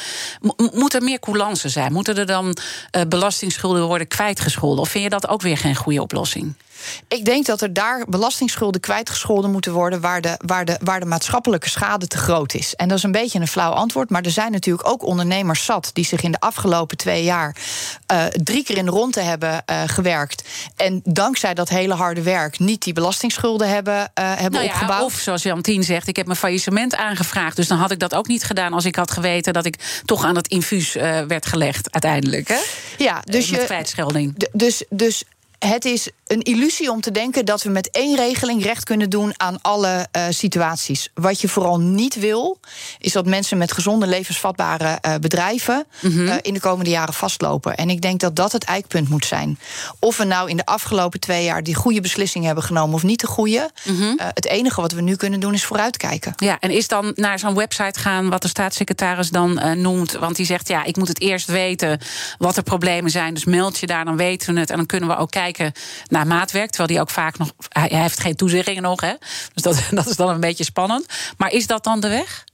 [0.74, 1.94] Moet er meer coulance zijn?
[1.94, 2.58] Moeten er dan
[3.08, 4.82] belastingsschulden worden kwijtgescholden?
[4.82, 6.56] Of vind je dat ook weer geen goede oplossing?
[7.08, 11.06] Ik denk dat er daar belastingsschulden kwijtgescholden moeten worden waar de, waar, de, waar de
[11.06, 12.76] maatschappelijke schade te groot is.
[12.76, 15.90] En dat is een beetje een flauw antwoord, maar er zijn natuurlijk ook ondernemers zat
[15.94, 17.56] die zich in de afgelopen twee jaar
[18.12, 20.44] uh, drie keer in de ronde hebben uh, gewerkt.
[20.76, 25.04] En dankzij dat hele harde werk niet die belastingsschulden hebben, uh, hebben nou ja, opgebouwd.
[25.04, 27.56] Of zoals Jantien zegt, ik heb mijn faillissement aangevraagd.
[27.56, 30.26] Dus dan had ik dat ook niet gedaan als ik had geweten dat ik toch
[30.26, 30.94] aan het infuus
[31.28, 32.48] werd gelegd uiteindelijk.
[32.48, 32.60] Hè?
[32.98, 34.46] Ja, dus met je, kwijtschelding.
[34.52, 35.24] Dus, dus
[35.60, 39.34] het is een illusie om te denken dat we met één regeling recht kunnen doen
[39.38, 41.10] aan alle uh, situaties.
[41.14, 42.60] Wat je vooral niet wil,
[43.00, 46.28] is dat mensen met gezonde, levensvatbare uh, bedrijven mm -hmm.
[46.28, 47.76] uh, in de komende jaren vastlopen.
[47.76, 49.60] En ik denk dat dat het eikpunt moet zijn.
[50.00, 53.20] Of we nou in de afgelopen twee jaar die goede beslissing hebben genomen of niet
[53.20, 53.70] de goede.
[53.84, 54.16] Mm -hmm.
[54.18, 56.34] het enige wat we nu kunnen doen is vooruitkijken.
[56.36, 60.12] Ja, en is dan naar zo'n website gaan wat de staatssecretaris dan noemt.
[60.12, 62.00] Want die zegt: ja, ik moet het eerst weten
[62.38, 63.34] wat er problemen zijn.
[63.34, 64.70] Dus meld je daar, dan weten we het.
[64.70, 65.46] En dan kunnen we ook kijken
[66.08, 66.70] naar maatwerk.
[66.70, 67.52] Terwijl die ook vaak nog.
[67.70, 69.02] Hij heeft geen toezeggingen nog.
[69.02, 69.14] Hè?
[69.54, 71.06] Dus dat, dat is dan een beetje spannend.
[71.38, 72.46] Maar is dat dan de weg?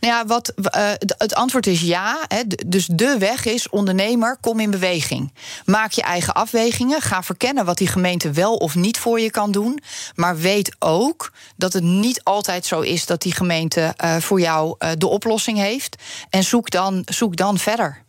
[0.00, 2.24] Nou ja, wat, uh, het antwoord is ja.
[2.28, 5.32] Hè, dus de weg is ondernemer, kom in beweging.
[5.64, 7.00] Maak je eigen afwegingen.
[7.00, 9.80] Ga verkennen wat die gemeente wel of niet voor je kan doen.
[10.14, 14.76] Maar weet ook dat het niet altijd zo is dat die gemeente uh, voor jou
[14.78, 15.96] uh, de oplossing heeft.
[16.30, 18.03] En zoek dan, zoek dan verder.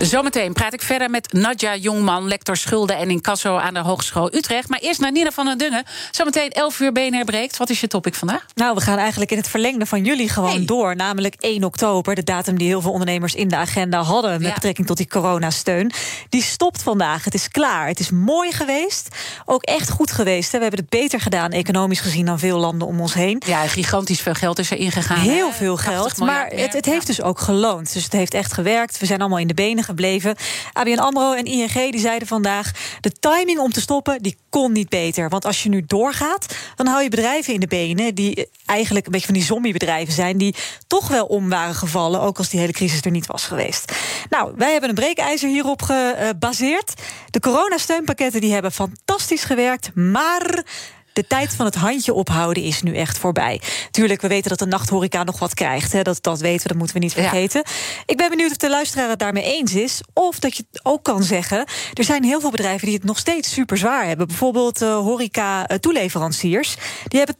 [0.00, 4.68] Zometeen praat ik verder met Nadja Jongman, lector schulden en incasso aan de Hogeschool Utrecht.
[4.68, 5.84] Maar eerst naar Nina van den Dungen.
[6.10, 7.56] Zometeen 11 uur BNR breekt.
[7.56, 8.46] Wat is je topic vandaag?
[8.54, 10.64] Nou, we gaan eigenlijk in het verlengde van jullie gewoon hey.
[10.64, 10.96] door.
[10.96, 14.54] Namelijk 1 oktober, de datum die heel veel ondernemers in de agenda hadden met ja.
[14.54, 15.92] betrekking tot die coronasteun.
[16.28, 17.24] Die stopt vandaag.
[17.24, 17.86] Het is klaar.
[17.86, 19.08] Het is mooi geweest.
[19.44, 20.52] Ook echt goed geweest.
[20.52, 20.58] Hè.
[20.58, 23.42] We hebben het beter gedaan, economisch gezien, dan veel landen om ons heen.
[23.46, 25.18] Ja, gigantisch veel geld is er ingegaan.
[25.18, 25.54] Heel hè?
[25.54, 26.16] veel geld.
[26.18, 27.92] Maar het, het heeft dus ook geloond.
[27.92, 28.98] Dus het heeft echt gewerkt.
[28.98, 30.36] We zijn allemaal in de benen gebleven.
[30.72, 32.70] ABN AMRO en ING die zeiden vandaag...
[33.00, 35.28] de timing om te stoppen, die kon niet beter.
[35.28, 38.14] Want als je nu doorgaat, dan hou je bedrijven in de benen...
[38.14, 40.38] die eigenlijk een beetje van die zombiebedrijven zijn...
[40.38, 40.54] die
[40.86, 43.92] toch wel om waren gevallen, ook als die hele crisis er niet was geweest.
[44.30, 46.92] Nou, wij hebben een breekijzer hierop gebaseerd.
[47.30, 50.64] De coronasteunpakketten die hebben fantastisch gewerkt, maar
[51.12, 53.60] de tijd van het handje ophouden is nu echt voorbij.
[53.90, 55.92] Tuurlijk, we weten dat de nachthoreca nog wat krijgt.
[55.92, 56.02] Hè.
[56.02, 57.62] Dat, dat weten we, dat moeten we niet vergeten.
[57.64, 57.72] Ja.
[58.06, 60.00] Ik ben benieuwd of de luisteraar het daarmee eens is.
[60.12, 61.64] Of dat je ook kan zeggen...
[61.92, 64.26] er zijn heel veel bedrijven die het nog steeds super zwaar hebben.
[64.26, 66.76] Bijvoorbeeld uh, horeca-toeleveranciers.
[67.08, 67.36] Die hebben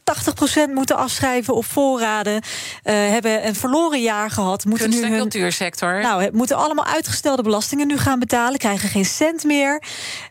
[0.69, 2.33] 80% moeten afschrijven op voorraden.
[2.33, 2.41] Uh,
[2.83, 4.65] hebben een verloren jaar gehad.
[4.65, 6.01] Moeten Kunst- nu hun, cultuursector.
[6.01, 8.59] Nou, moeten allemaal uitgestelde belastingen nu gaan betalen.
[8.59, 9.83] Krijgen geen cent meer.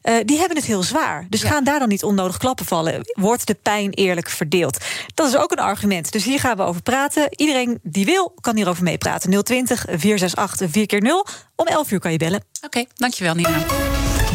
[0.02, 1.26] Uh, die hebben het heel zwaar.
[1.28, 1.48] Dus ja.
[1.48, 4.84] gaan daar dan niet onnodig klappen vallen wordt de pijn eerlijk verdeeld.
[5.14, 6.12] Dat is ook een argument.
[6.12, 7.26] Dus hier gaan we over praten.
[7.30, 9.42] Iedereen die wil, kan hierover meepraten.
[9.44, 11.26] 020 468 4 keer 0
[11.56, 12.44] Om 11 uur kan je bellen.
[12.64, 13.58] Oké, dankjewel Nina.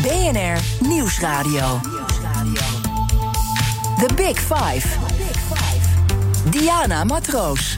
[0.02, 1.80] BNR Nieuwsradio.
[4.00, 4.88] The Big Five.
[6.50, 7.78] Diana Matroos.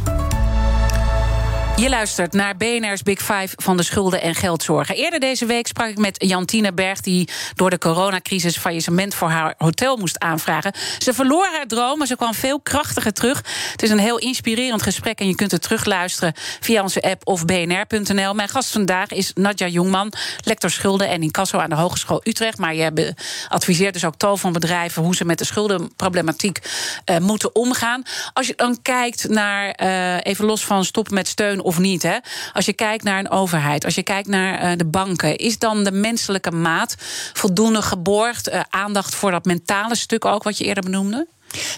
[1.77, 4.95] Je luistert naar BNR's Big Five van de schulden en geldzorgen.
[4.95, 9.53] Eerder deze week sprak ik met Jantine Berg, die door de coronacrisis faillissement voor haar
[9.57, 10.73] hotel moest aanvragen.
[10.97, 13.43] Ze verloor haar droom, maar ze kwam veel krachtiger terug.
[13.71, 17.45] Het is een heel inspirerend gesprek en je kunt het terugluisteren via onze app of
[17.45, 18.33] bnr.nl.
[18.33, 20.13] Mijn gast vandaag is Nadja Jongman,
[20.43, 22.57] lector schulden en incasso aan de Hogeschool Utrecht.
[22.57, 23.13] Maar je
[23.49, 26.59] adviseert dus ook tal van bedrijven hoe ze met de schuldenproblematiek
[27.05, 28.03] uh, moeten omgaan.
[28.33, 32.03] Als je dan kijkt naar, uh, even los van stoppen met steun of niet.
[32.03, 32.17] Hè?
[32.53, 35.83] Als je kijkt naar een overheid, als je kijkt naar uh, de banken, is dan
[35.83, 36.95] de menselijke maat
[37.33, 38.49] voldoende geborgd?
[38.49, 41.27] Uh, aandacht voor dat mentale stuk ook, wat je eerder benoemde?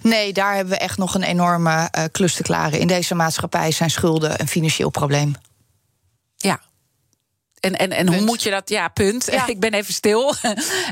[0.01, 2.79] Nee, daar hebben we echt nog een enorme uh, klus te klaren.
[2.79, 5.35] In deze maatschappij zijn schulden een financieel probleem.
[6.37, 6.59] Ja,
[7.59, 8.69] en, en, en hoe moet je dat?
[8.69, 9.27] Ja, punt.
[9.31, 9.47] Ja.
[9.55, 10.33] Ik ben even stil.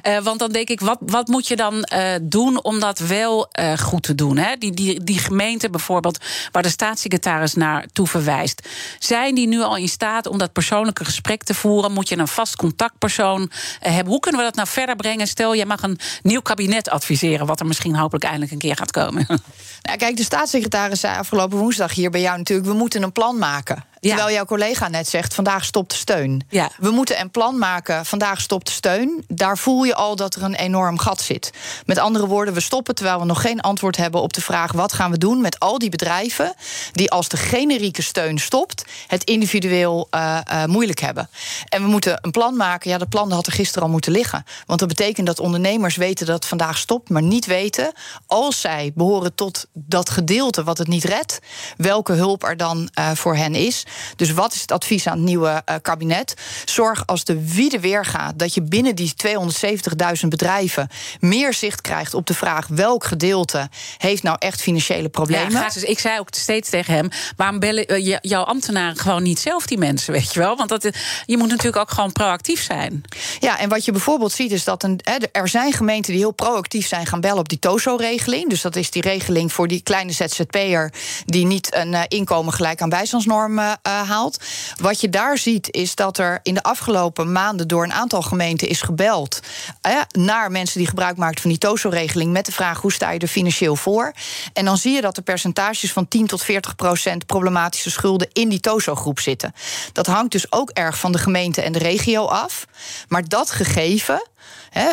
[0.07, 3.49] Uh, want dan denk ik, wat, wat moet je dan uh, doen om dat wel
[3.59, 4.37] uh, goed te doen?
[4.37, 4.55] Hè?
[4.55, 8.67] Die, die, die gemeente bijvoorbeeld, waar de staatssecretaris naartoe verwijst.
[8.99, 11.91] Zijn die nu al in staat om dat persoonlijke gesprek te voeren?
[11.91, 14.11] Moet je een vast contactpersoon hebben?
[14.11, 15.27] Hoe kunnen we dat nou verder brengen?
[15.27, 18.91] Stel, je mag een nieuw kabinet adviseren, wat er misschien hopelijk eindelijk een keer gaat
[18.91, 19.27] komen.
[19.81, 23.37] Nou, kijk, de staatssecretaris zei afgelopen woensdag hier bij jou natuurlijk: we moeten een plan
[23.37, 23.85] maken.
[23.99, 24.09] Ja.
[24.09, 26.45] Terwijl jouw collega net zegt: vandaag stopt de steun.
[26.49, 26.71] Ja.
[26.77, 28.05] We moeten een plan maken.
[28.05, 29.23] Vandaag stopt de steun.
[29.27, 31.51] Daar voel je al dat er een enorm gat zit.
[31.85, 34.93] Met andere woorden, we stoppen terwijl we nog geen antwoord hebben op de vraag: wat
[34.93, 36.53] gaan we doen met al die bedrijven
[36.91, 41.29] die als de generieke steun stopt, het individueel uh, uh, moeilijk hebben.
[41.69, 42.89] En we moeten een plan maken.
[42.89, 44.45] Ja, dat plan had er gisteren al moeten liggen.
[44.65, 47.91] Want dat betekent dat ondernemers weten dat het vandaag stopt, maar niet weten
[48.25, 51.39] als zij behoren tot dat gedeelte wat het niet redt,
[51.77, 53.85] welke hulp er dan uh, voor hen is.
[54.15, 56.33] Dus wat is het advies aan het nieuwe uh, kabinet?
[56.65, 60.89] Zorg als de wiede weer gaat dat je binnen die 270.000 bedrijven
[61.19, 65.51] meer zicht krijgt op de vraag welk gedeelte heeft nou echt financiële problemen.
[65.51, 69.39] Ja, dus ik zei ook steeds tegen hem: waarom bellen uh, jouw ambtenaren gewoon niet
[69.39, 70.55] zelf die mensen, weet je wel?
[70.55, 70.89] Want dat,
[71.25, 73.01] je moet natuurlijk ook gewoon proactief zijn.
[73.39, 74.99] Ja, en wat je bijvoorbeeld ziet is dat een,
[75.31, 78.49] er zijn gemeenten die heel proactief zijn gaan bellen op die TOZO-regeling.
[78.49, 80.91] Dus dat is die regeling voor die kleine ZZP'er
[81.25, 84.39] die niet een inkomen gelijk aan bijstandsnormen uh, haalt.
[84.81, 88.67] Wat je daar ziet is dat er in de afgelopen maanden door een aantal gemeenten
[88.67, 89.39] is gebeld
[89.87, 93.19] uh, naar mensen die gebruik maakten van die TOZO-regeling met de vraag hoe sta je
[93.19, 94.13] er financieel voor.
[94.53, 98.49] En dan zie je dat er percentages van 10 tot 40 procent problematische schulden in
[98.49, 99.53] die TOZO-groep zitten.
[99.93, 102.65] Dat hangt dus ook erg van de gemeente en de regio af.
[103.07, 104.29] Maar dat gegeven.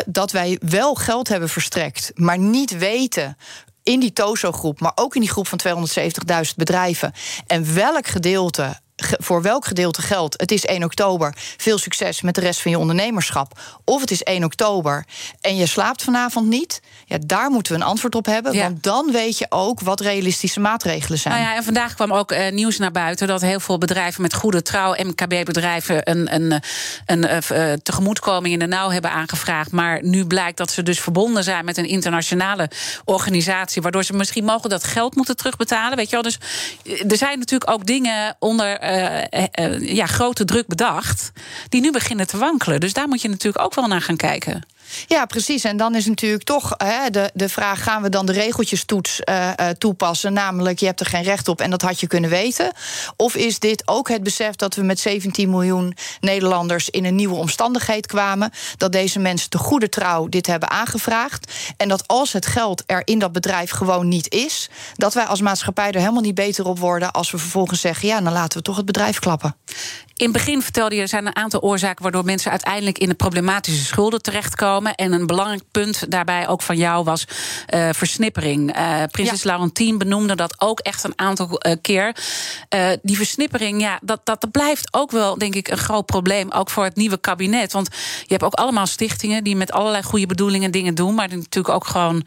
[0.05, 3.37] Dat wij wel geld hebben verstrekt, maar niet weten
[3.85, 7.13] in die TOZO-groep, maar ook in die groep van 270.000 bedrijven.
[7.47, 12.41] En welk gedeelte voor welk gedeelte geldt, het is 1 oktober, veel succes met de
[12.41, 13.59] rest van je ondernemerschap.
[13.83, 15.05] Of het is 1 oktober
[15.41, 16.81] en je slaapt vanavond niet.
[17.05, 18.53] Ja, daar moeten we een antwoord op hebben.
[18.53, 18.61] Ja.
[18.61, 21.33] Want dan weet je ook wat realistische maatregelen zijn.
[21.33, 24.33] Nou ja, en vandaag kwam ook uh, nieuws naar buiten dat heel veel bedrijven met
[24.33, 26.61] goede trouw, MKB-bedrijven, een, een,
[27.05, 29.71] een uh, tegemoetkoming in de nauw hebben aangevraagd.
[29.71, 32.69] Maar nu blijkt dat ze dus verbonden zijn met een internationale
[33.05, 35.97] organisatie, waardoor ze misschien mogen dat geld moeten terugbetalen.
[35.97, 36.23] Weet je wel?
[36.23, 36.39] Dus
[37.07, 38.83] er zijn natuurlijk ook dingen onder
[39.79, 41.31] ja, grote druk bedacht.
[41.69, 42.79] die nu beginnen te wankelen.
[42.79, 44.63] Dus daar moet je natuurlijk ook wel naar gaan kijken.
[45.07, 45.63] Ja, precies.
[45.63, 49.49] En dan is natuurlijk toch hè, de, de vraag: gaan we dan de regeltjes uh,
[49.77, 50.33] toepassen?
[50.33, 52.71] Namelijk, je hebt er geen recht op en dat had je kunnen weten.
[53.15, 57.35] Of is dit ook het besef dat we met 17 miljoen Nederlanders in een nieuwe
[57.35, 58.51] omstandigheid kwamen?
[58.77, 61.51] Dat deze mensen te goede trouw dit hebben aangevraagd.
[61.77, 65.41] En dat als het geld er in dat bedrijf gewoon niet is, dat wij als
[65.41, 68.63] maatschappij er helemaal niet beter op worden als we vervolgens zeggen: ja, dan laten we
[68.63, 69.55] toch het bedrijf klappen.
[70.17, 73.15] In het begin vertelde je, er zijn een aantal oorzaken waardoor mensen uiteindelijk in de
[73.15, 74.84] problematische schulden terechtkomen.
[74.93, 77.27] En een belangrijk punt daarbij ook van jou was
[77.73, 78.77] uh, versnippering.
[78.77, 79.49] Uh, Prinses ja.
[79.49, 82.15] Laurentien benoemde dat ook echt een aantal uh, keer.
[83.01, 86.51] die versnippering, ja, dat, dat blijft ook wel, denk ik, een groot probleem.
[86.51, 87.71] Ook voor het nieuwe kabinet.
[87.71, 87.89] Want
[88.21, 91.15] je hebt ook allemaal stichtingen die met allerlei goede bedoelingen dingen doen.
[91.15, 92.25] Maar die natuurlijk ook gewoon,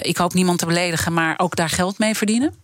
[0.00, 2.63] ik hoop niemand te beledigen, maar ook daar geld mee verdienen.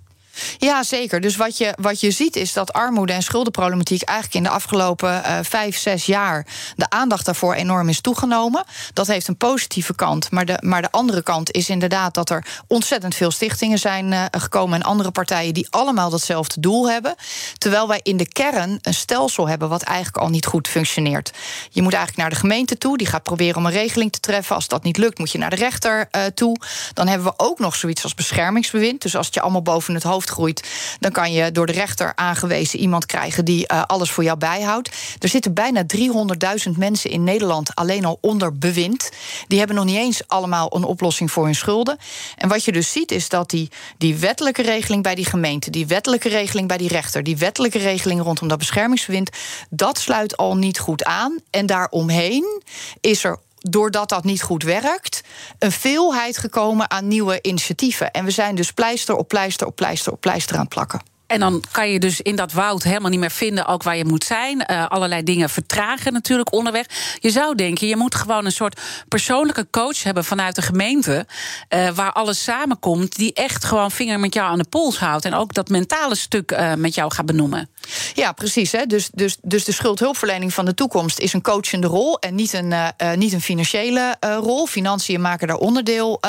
[0.58, 1.20] Ja, zeker.
[1.20, 5.22] Dus wat je, wat je ziet is dat armoede en schuldenproblematiek eigenlijk in de afgelopen
[5.26, 8.64] uh, vijf, zes jaar de aandacht daarvoor enorm is toegenomen.
[8.92, 10.30] Dat heeft een positieve kant.
[10.30, 14.24] Maar de, maar de andere kant is inderdaad dat er ontzettend veel stichtingen zijn uh,
[14.30, 17.14] gekomen en andere partijen die allemaal datzelfde doel hebben.
[17.58, 21.30] Terwijl wij in de kern een stelsel hebben wat eigenlijk al niet goed functioneert.
[21.70, 24.54] Je moet eigenlijk naar de gemeente toe, die gaat proberen om een regeling te treffen.
[24.54, 26.56] Als dat niet lukt, moet je naar de rechter uh, toe.
[26.94, 29.02] Dan hebben we ook nog zoiets als beschermingsbewind.
[29.02, 30.68] Dus als het je allemaal boven het hoofd groeit,
[30.98, 34.90] dan kan je door de rechter aangewezen iemand krijgen die uh, alles voor jou bijhoudt.
[35.18, 39.10] Er zitten bijna 300.000 mensen in Nederland alleen al onder bewind.
[39.46, 41.98] Die hebben nog niet eens allemaal een oplossing voor hun schulden.
[42.36, 45.86] En wat je dus ziet is dat die, die wettelijke regeling bij die gemeente, die
[45.86, 49.30] wettelijke regeling bij die rechter, die wettelijke regeling rondom dat beschermingsbewind,
[49.70, 51.38] dat sluit al niet goed aan.
[51.50, 52.62] En daaromheen
[53.00, 55.20] is er doordat dat niet goed werkt,
[55.58, 58.11] een veelheid gekomen aan nieuwe initiatieven.
[58.11, 61.09] En we zijn dus pleister op pleister op pleister op pleister aan het plakken.
[61.30, 64.04] En dan kan je dus in dat woud helemaal niet meer vinden, ook waar je
[64.04, 64.64] moet zijn.
[64.70, 66.86] Uh, allerlei dingen vertragen natuurlijk onderweg.
[67.18, 71.26] Je zou denken, je moet gewoon een soort persoonlijke coach hebben vanuit de gemeente.
[71.68, 75.24] Uh, waar alles samenkomt, die echt gewoon vinger met jou aan de pols houdt.
[75.24, 77.68] En ook dat mentale stuk uh, met jou gaat benoemen.
[78.14, 78.72] Ja, precies.
[78.72, 78.86] Hè.
[78.86, 82.74] Dus, dus, dus de schuldhulpverlening van de toekomst is een coachende rol en niet een,
[83.14, 84.66] niet een financiële rol.
[84.66, 86.20] Financiën maken daar onderdeel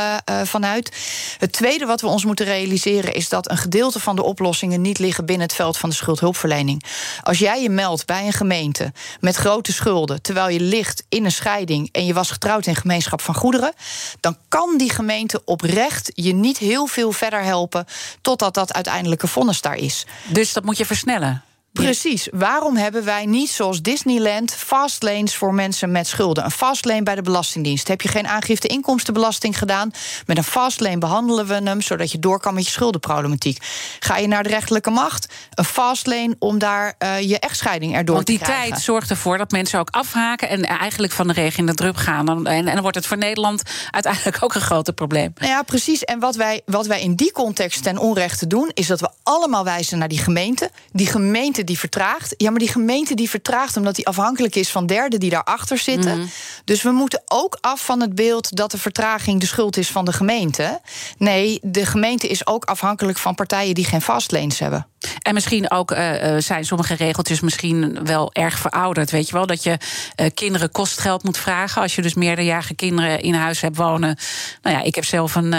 [0.44, 0.92] van uit.
[1.38, 4.91] Het tweede wat we ons moeten realiseren is dat een gedeelte van de oplossingen niet
[5.00, 6.84] liggen binnen het veld van de schuldhulpverlening.
[7.22, 11.32] Als jij je meldt bij een gemeente met grote schulden, terwijl je ligt in een
[11.32, 13.74] scheiding en je was getrouwd in gemeenschap van goederen,
[14.20, 17.86] dan kan die gemeente oprecht je niet heel veel verder helpen
[18.22, 20.06] totdat dat uiteindelijke vonnis daar is.
[20.28, 21.44] Dus dat moet je versnellen.
[21.74, 22.28] Precies.
[22.32, 26.44] Waarom hebben wij niet zoals Disneyland fastlanes voor mensen met schulden?
[26.44, 27.88] Een fastlane bij de Belastingdienst.
[27.88, 29.92] Heb je geen aangifte inkomstenbelasting gedaan?
[30.26, 33.58] Met een fastlane behandelen we hem zodat je door kan met je schuldenproblematiek.
[34.00, 35.34] Ga je naar de rechterlijke macht?
[35.54, 38.54] Een fastlane om daar uh, je echtscheiding erdoor Want te krijgen.
[38.54, 41.66] Want die tijd zorgt ervoor dat mensen ook afhaken en eigenlijk van de regen in
[41.66, 42.28] de drup gaan.
[42.28, 43.62] En, en dan wordt het voor Nederland
[43.92, 45.34] uiteindelijk ook een groter probleem.
[45.36, 46.04] Nou ja, precies.
[46.04, 49.64] En wat wij, wat wij in die context ten onrechte doen, is dat we allemaal
[49.64, 50.72] wijzen naar die gemeente.
[50.92, 52.34] Die gemeente die vertraagt.
[52.38, 56.18] Ja, maar die gemeente die vertraagt omdat die afhankelijk is van derden die daarachter zitten.
[56.18, 56.28] Mhm.
[56.66, 60.06] Dus we moeten ook af van het beeld dat de vertraging de schuld is van
[60.06, 60.82] de gemeente.
[61.18, 64.86] Nee, de gemeente is ook afhankelijk van partijen die geen vastleens hebben.
[65.22, 69.12] En misschien ook uh, zijn sommige regeltjes misschien wel erg verouderd.
[69.12, 69.78] Weet je wel, dat je
[70.16, 71.82] uh, kinderen kostgeld moet vragen.
[71.82, 74.18] Als je dus meerderjarige kinderen in huis hebt wonen.
[74.62, 75.54] Nou ja, ik heb zelf een,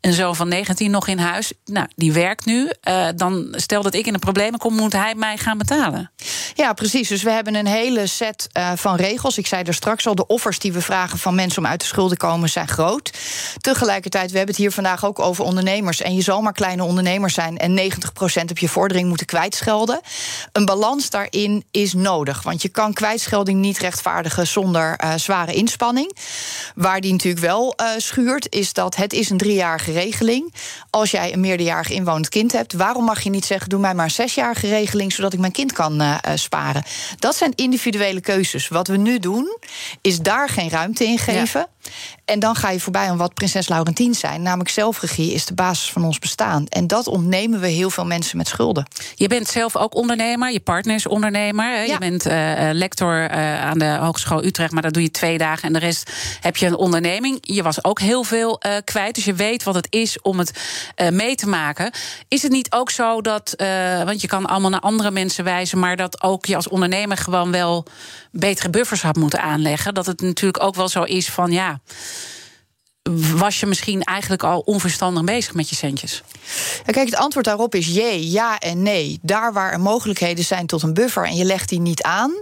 [0.00, 1.52] een zoon van 19 nog in huis.
[1.64, 2.70] Nou, die werkt nu.
[3.16, 6.10] dan stel dat ik in de problemen kom, moet hij mij gaan betalen.
[6.54, 7.08] Ja, precies.
[7.08, 9.38] Dus we hebben een hele set van regels.
[9.38, 11.86] Ik zei er straks al, de offers die we vragen van mensen om uit de
[11.86, 13.10] schulden te komen zijn groot.
[13.60, 16.00] Tegelijkertijd, we hebben het hier vandaag ook over ondernemers.
[16.02, 20.00] En je zal maar kleine ondernemers zijn en 90% op je vordering moeten kwijtschelden.
[20.52, 22.42] Een balans daarin is nodig.
[22.42, 26.16] Want je kan kwijtschelding niet rechtvaardigen zonder uh, zware inspanning.
[26.74, 30.54] Waar die natuurlijk wel schuurt, is dat het is een driejarige regeling.
[30.90, 34.04] Als jij een meerderjarig inwonend kind hebt, waarom mag je niet zeggen: doe mij maar
[34.04, 36.82] een zesjarige regeling, zodat ik mijn kind kan uh, sparen?
[37.18, 38.68] Dat zijn individuele keuzes.
[38.68, 39.56] Wat we nu doen,
[40.00, 41.60] is daar geen ruimte in geven.
[41.60, 41.68] Ja.
[42.24, 44.42] En dan ga je voorbij aan wat Prinses Laurentien zijn.
[44.42, 46.66] Namelijk zelfregie is de basis van ons bestaan.
[46.68, 48.86] En dat ontnemen we heel veel mensen met schulden.
[49.14, 51.64] Je bent zelf ook ondernemer, je partner is ondernemer.
[51.64, 51.92] Ja.
[51.92, 52.32] Je bent uh,
[52.72, 55.62] lector uh, aan de Hogeschool Utrecht, maar dat doe je twee dagen.
[55.62, 56.10] En de rest
[56.40, 57.38] heb je een onderneming.
[57.40, 60.52] Je was ook heel veel uh, kwijt, dus je weet wat het is om het
[61.10, 61.92] mee te maken.
[62.28, 63.54] Is het niet ook zo dat,
[64.04, 65.78] want je kan allemaal naar andere mensen wijzen...
[65.78, 67.86] maar dat ook je als ondernemer gewoon wel
[68.30, 69.94] betere buffers had moeten aanleggen?
[69.94, 71.80] Dat het natuurlijk ook wel zo is van, ja ja
[73.36, 76.22] was je misschien eigenlijk al onverstandig bezig met je centjes?
[76.86, 79.18] Ja, kijk, het antwoord daarop is jee, ja en nee.
[79.22, 82.32] Daar waar er mogelijkheden zijn tot een buffer en je legt die niet aan,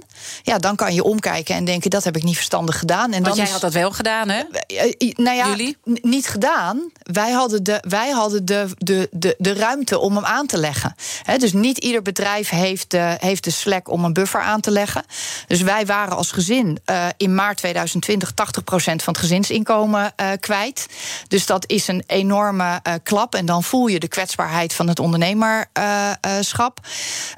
[0.43, 3.05] ja, dan kan je omkijken en denken dat heb ik niet verstandig gedaan.
[3.05, 4.43] En Want dan jij is, had dat wel gedaan, hè?
[4.69, 5.77] Uh, nou ja, Jullie?
[5.85, 6.91] niet gedaan.
[7.03, 10.95] Wij hadden de, wij hadden de, de, de, de ruimte om hem aan te leggen.
[11.23, 14.71] He, dus niet ieder bedrijf heeft de, heeft de slack om een buffer aan te
[14.71, 15.05] leggen.
[15.47, 18.35] Dus wij waren als gezin uh, in maart 2020 80%
[18.75, 20.87] van het gezinsinkomen uh, kwijt.
[21.29, 23.35] Dus dat is een enorme klap.
[23.35, 26.81] En dan voel je de kwetsbaarheid van het ondernemerschap.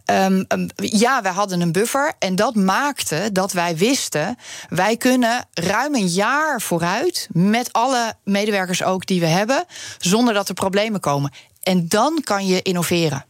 [0.04, 2.12] Um, um, ja, wij hadden een buffer.
[2.18, 4.36] En dat maakte dat wij wisten,
[4.68, 9.64] wij kunnen ruim een jaar vooruit met alle medewerkers ook die we hebben,
[9.98, 11.32] zonder dat er problemen komen.
[11.62, 13.24] En dan kan je innoveren.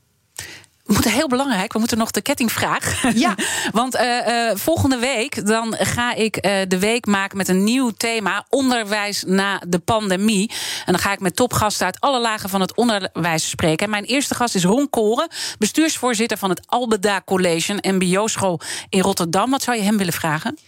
[0.90, 3.02] We moeten heel belangrijk, we moeten nog de kettingvraag.
[3.14, 3.34] Ja.
[3.72, 7.90] Want uh, uh, volgende week dan ga ik uh, de week maken met een nieuw
[7.90, 10.50] thema: onderwijs na de pandemie.
[10.86, 13.84] En dan ga ik met topgasten uit alle lagen van het onderwijs spreken.
[13.84, 15.28] En mijn eerste gast is Ron Koren,
[15.58, 19.50] bestuursvoorzitter van het Albeda College, een MBO-school in Rotterdam.
[19.50, 20.58] Wat zou je hem willen vragen?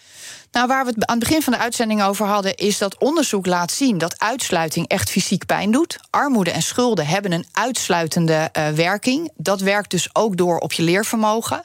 [0.52, 3.46] Nou, waar we het aan het begin van de uitzending over hadden, is dat onderzoek
[3.46, 5.98] laat zien dat uitsluiting echt fysiek pijn doet.
[6.10, 9.30] Armoede en schulden hebben een uitsluitende uh, werking.
[9.36, 11.62] Dat werkt dus ook door op je leervermogen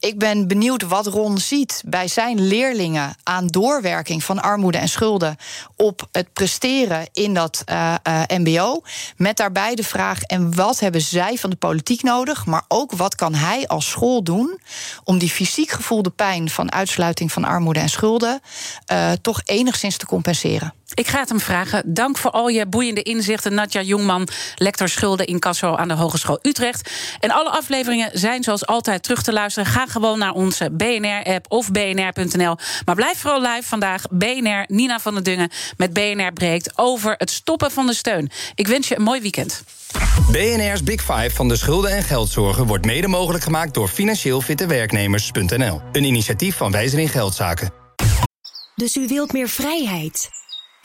[0.00, 5.36] ik ben benieuwd wat Ron ziet bij zijn leerlingen aan doorwerking van armoede en schulden
[5.76, 8.82] op het presteren in dat uh, uh, MBO.
[9.16, 12.46] Met daarbij de vraag: en wat hebben zij van de politiek nodig?
[12.46, 14.60] Maar ook wat kan hij als school doen
[15.04, 18.40] om die fysiek gevoelde pijn van uitsluiting van armoede en schulden
[18.92, 20.74] uh, toch enigszins te compenseren?
[20.94, 21.82] Ik ga het hem vragen.
[21.94, 23.54] Dank voor al je boeiende inzichten.
[23.54, 26.90] Natja Jongman, lector schulden in Casso aan de Hogeschool Utrecht.
[27.20, 29.68] En alle afleveringen zijn zoals altijd terug te luisteren.
[29.68, 32.56] Ga gewoon naar onze BNR-app of bnr.nl.
[32.84, 34.02] Maar blijf vooral live vandaag.
[34.10, 38.30] BNR, Nina van der Dungen met BNR breekt over het stoppen van de steun.
[38.54, 39.62] Ik wens je een mooi weekend.
[40.30, 44.66] BNR's Big Five van de schulden en geldzorgen wordt mede mogelijk gemaakt door financieel fitte
[44.66, 45.80] werknemers.nl.
[45.92, 47.70] Een initiatief van Wijzer in Geldzaken.
[48.74, 50.37] Dus u wilt meer vrijheid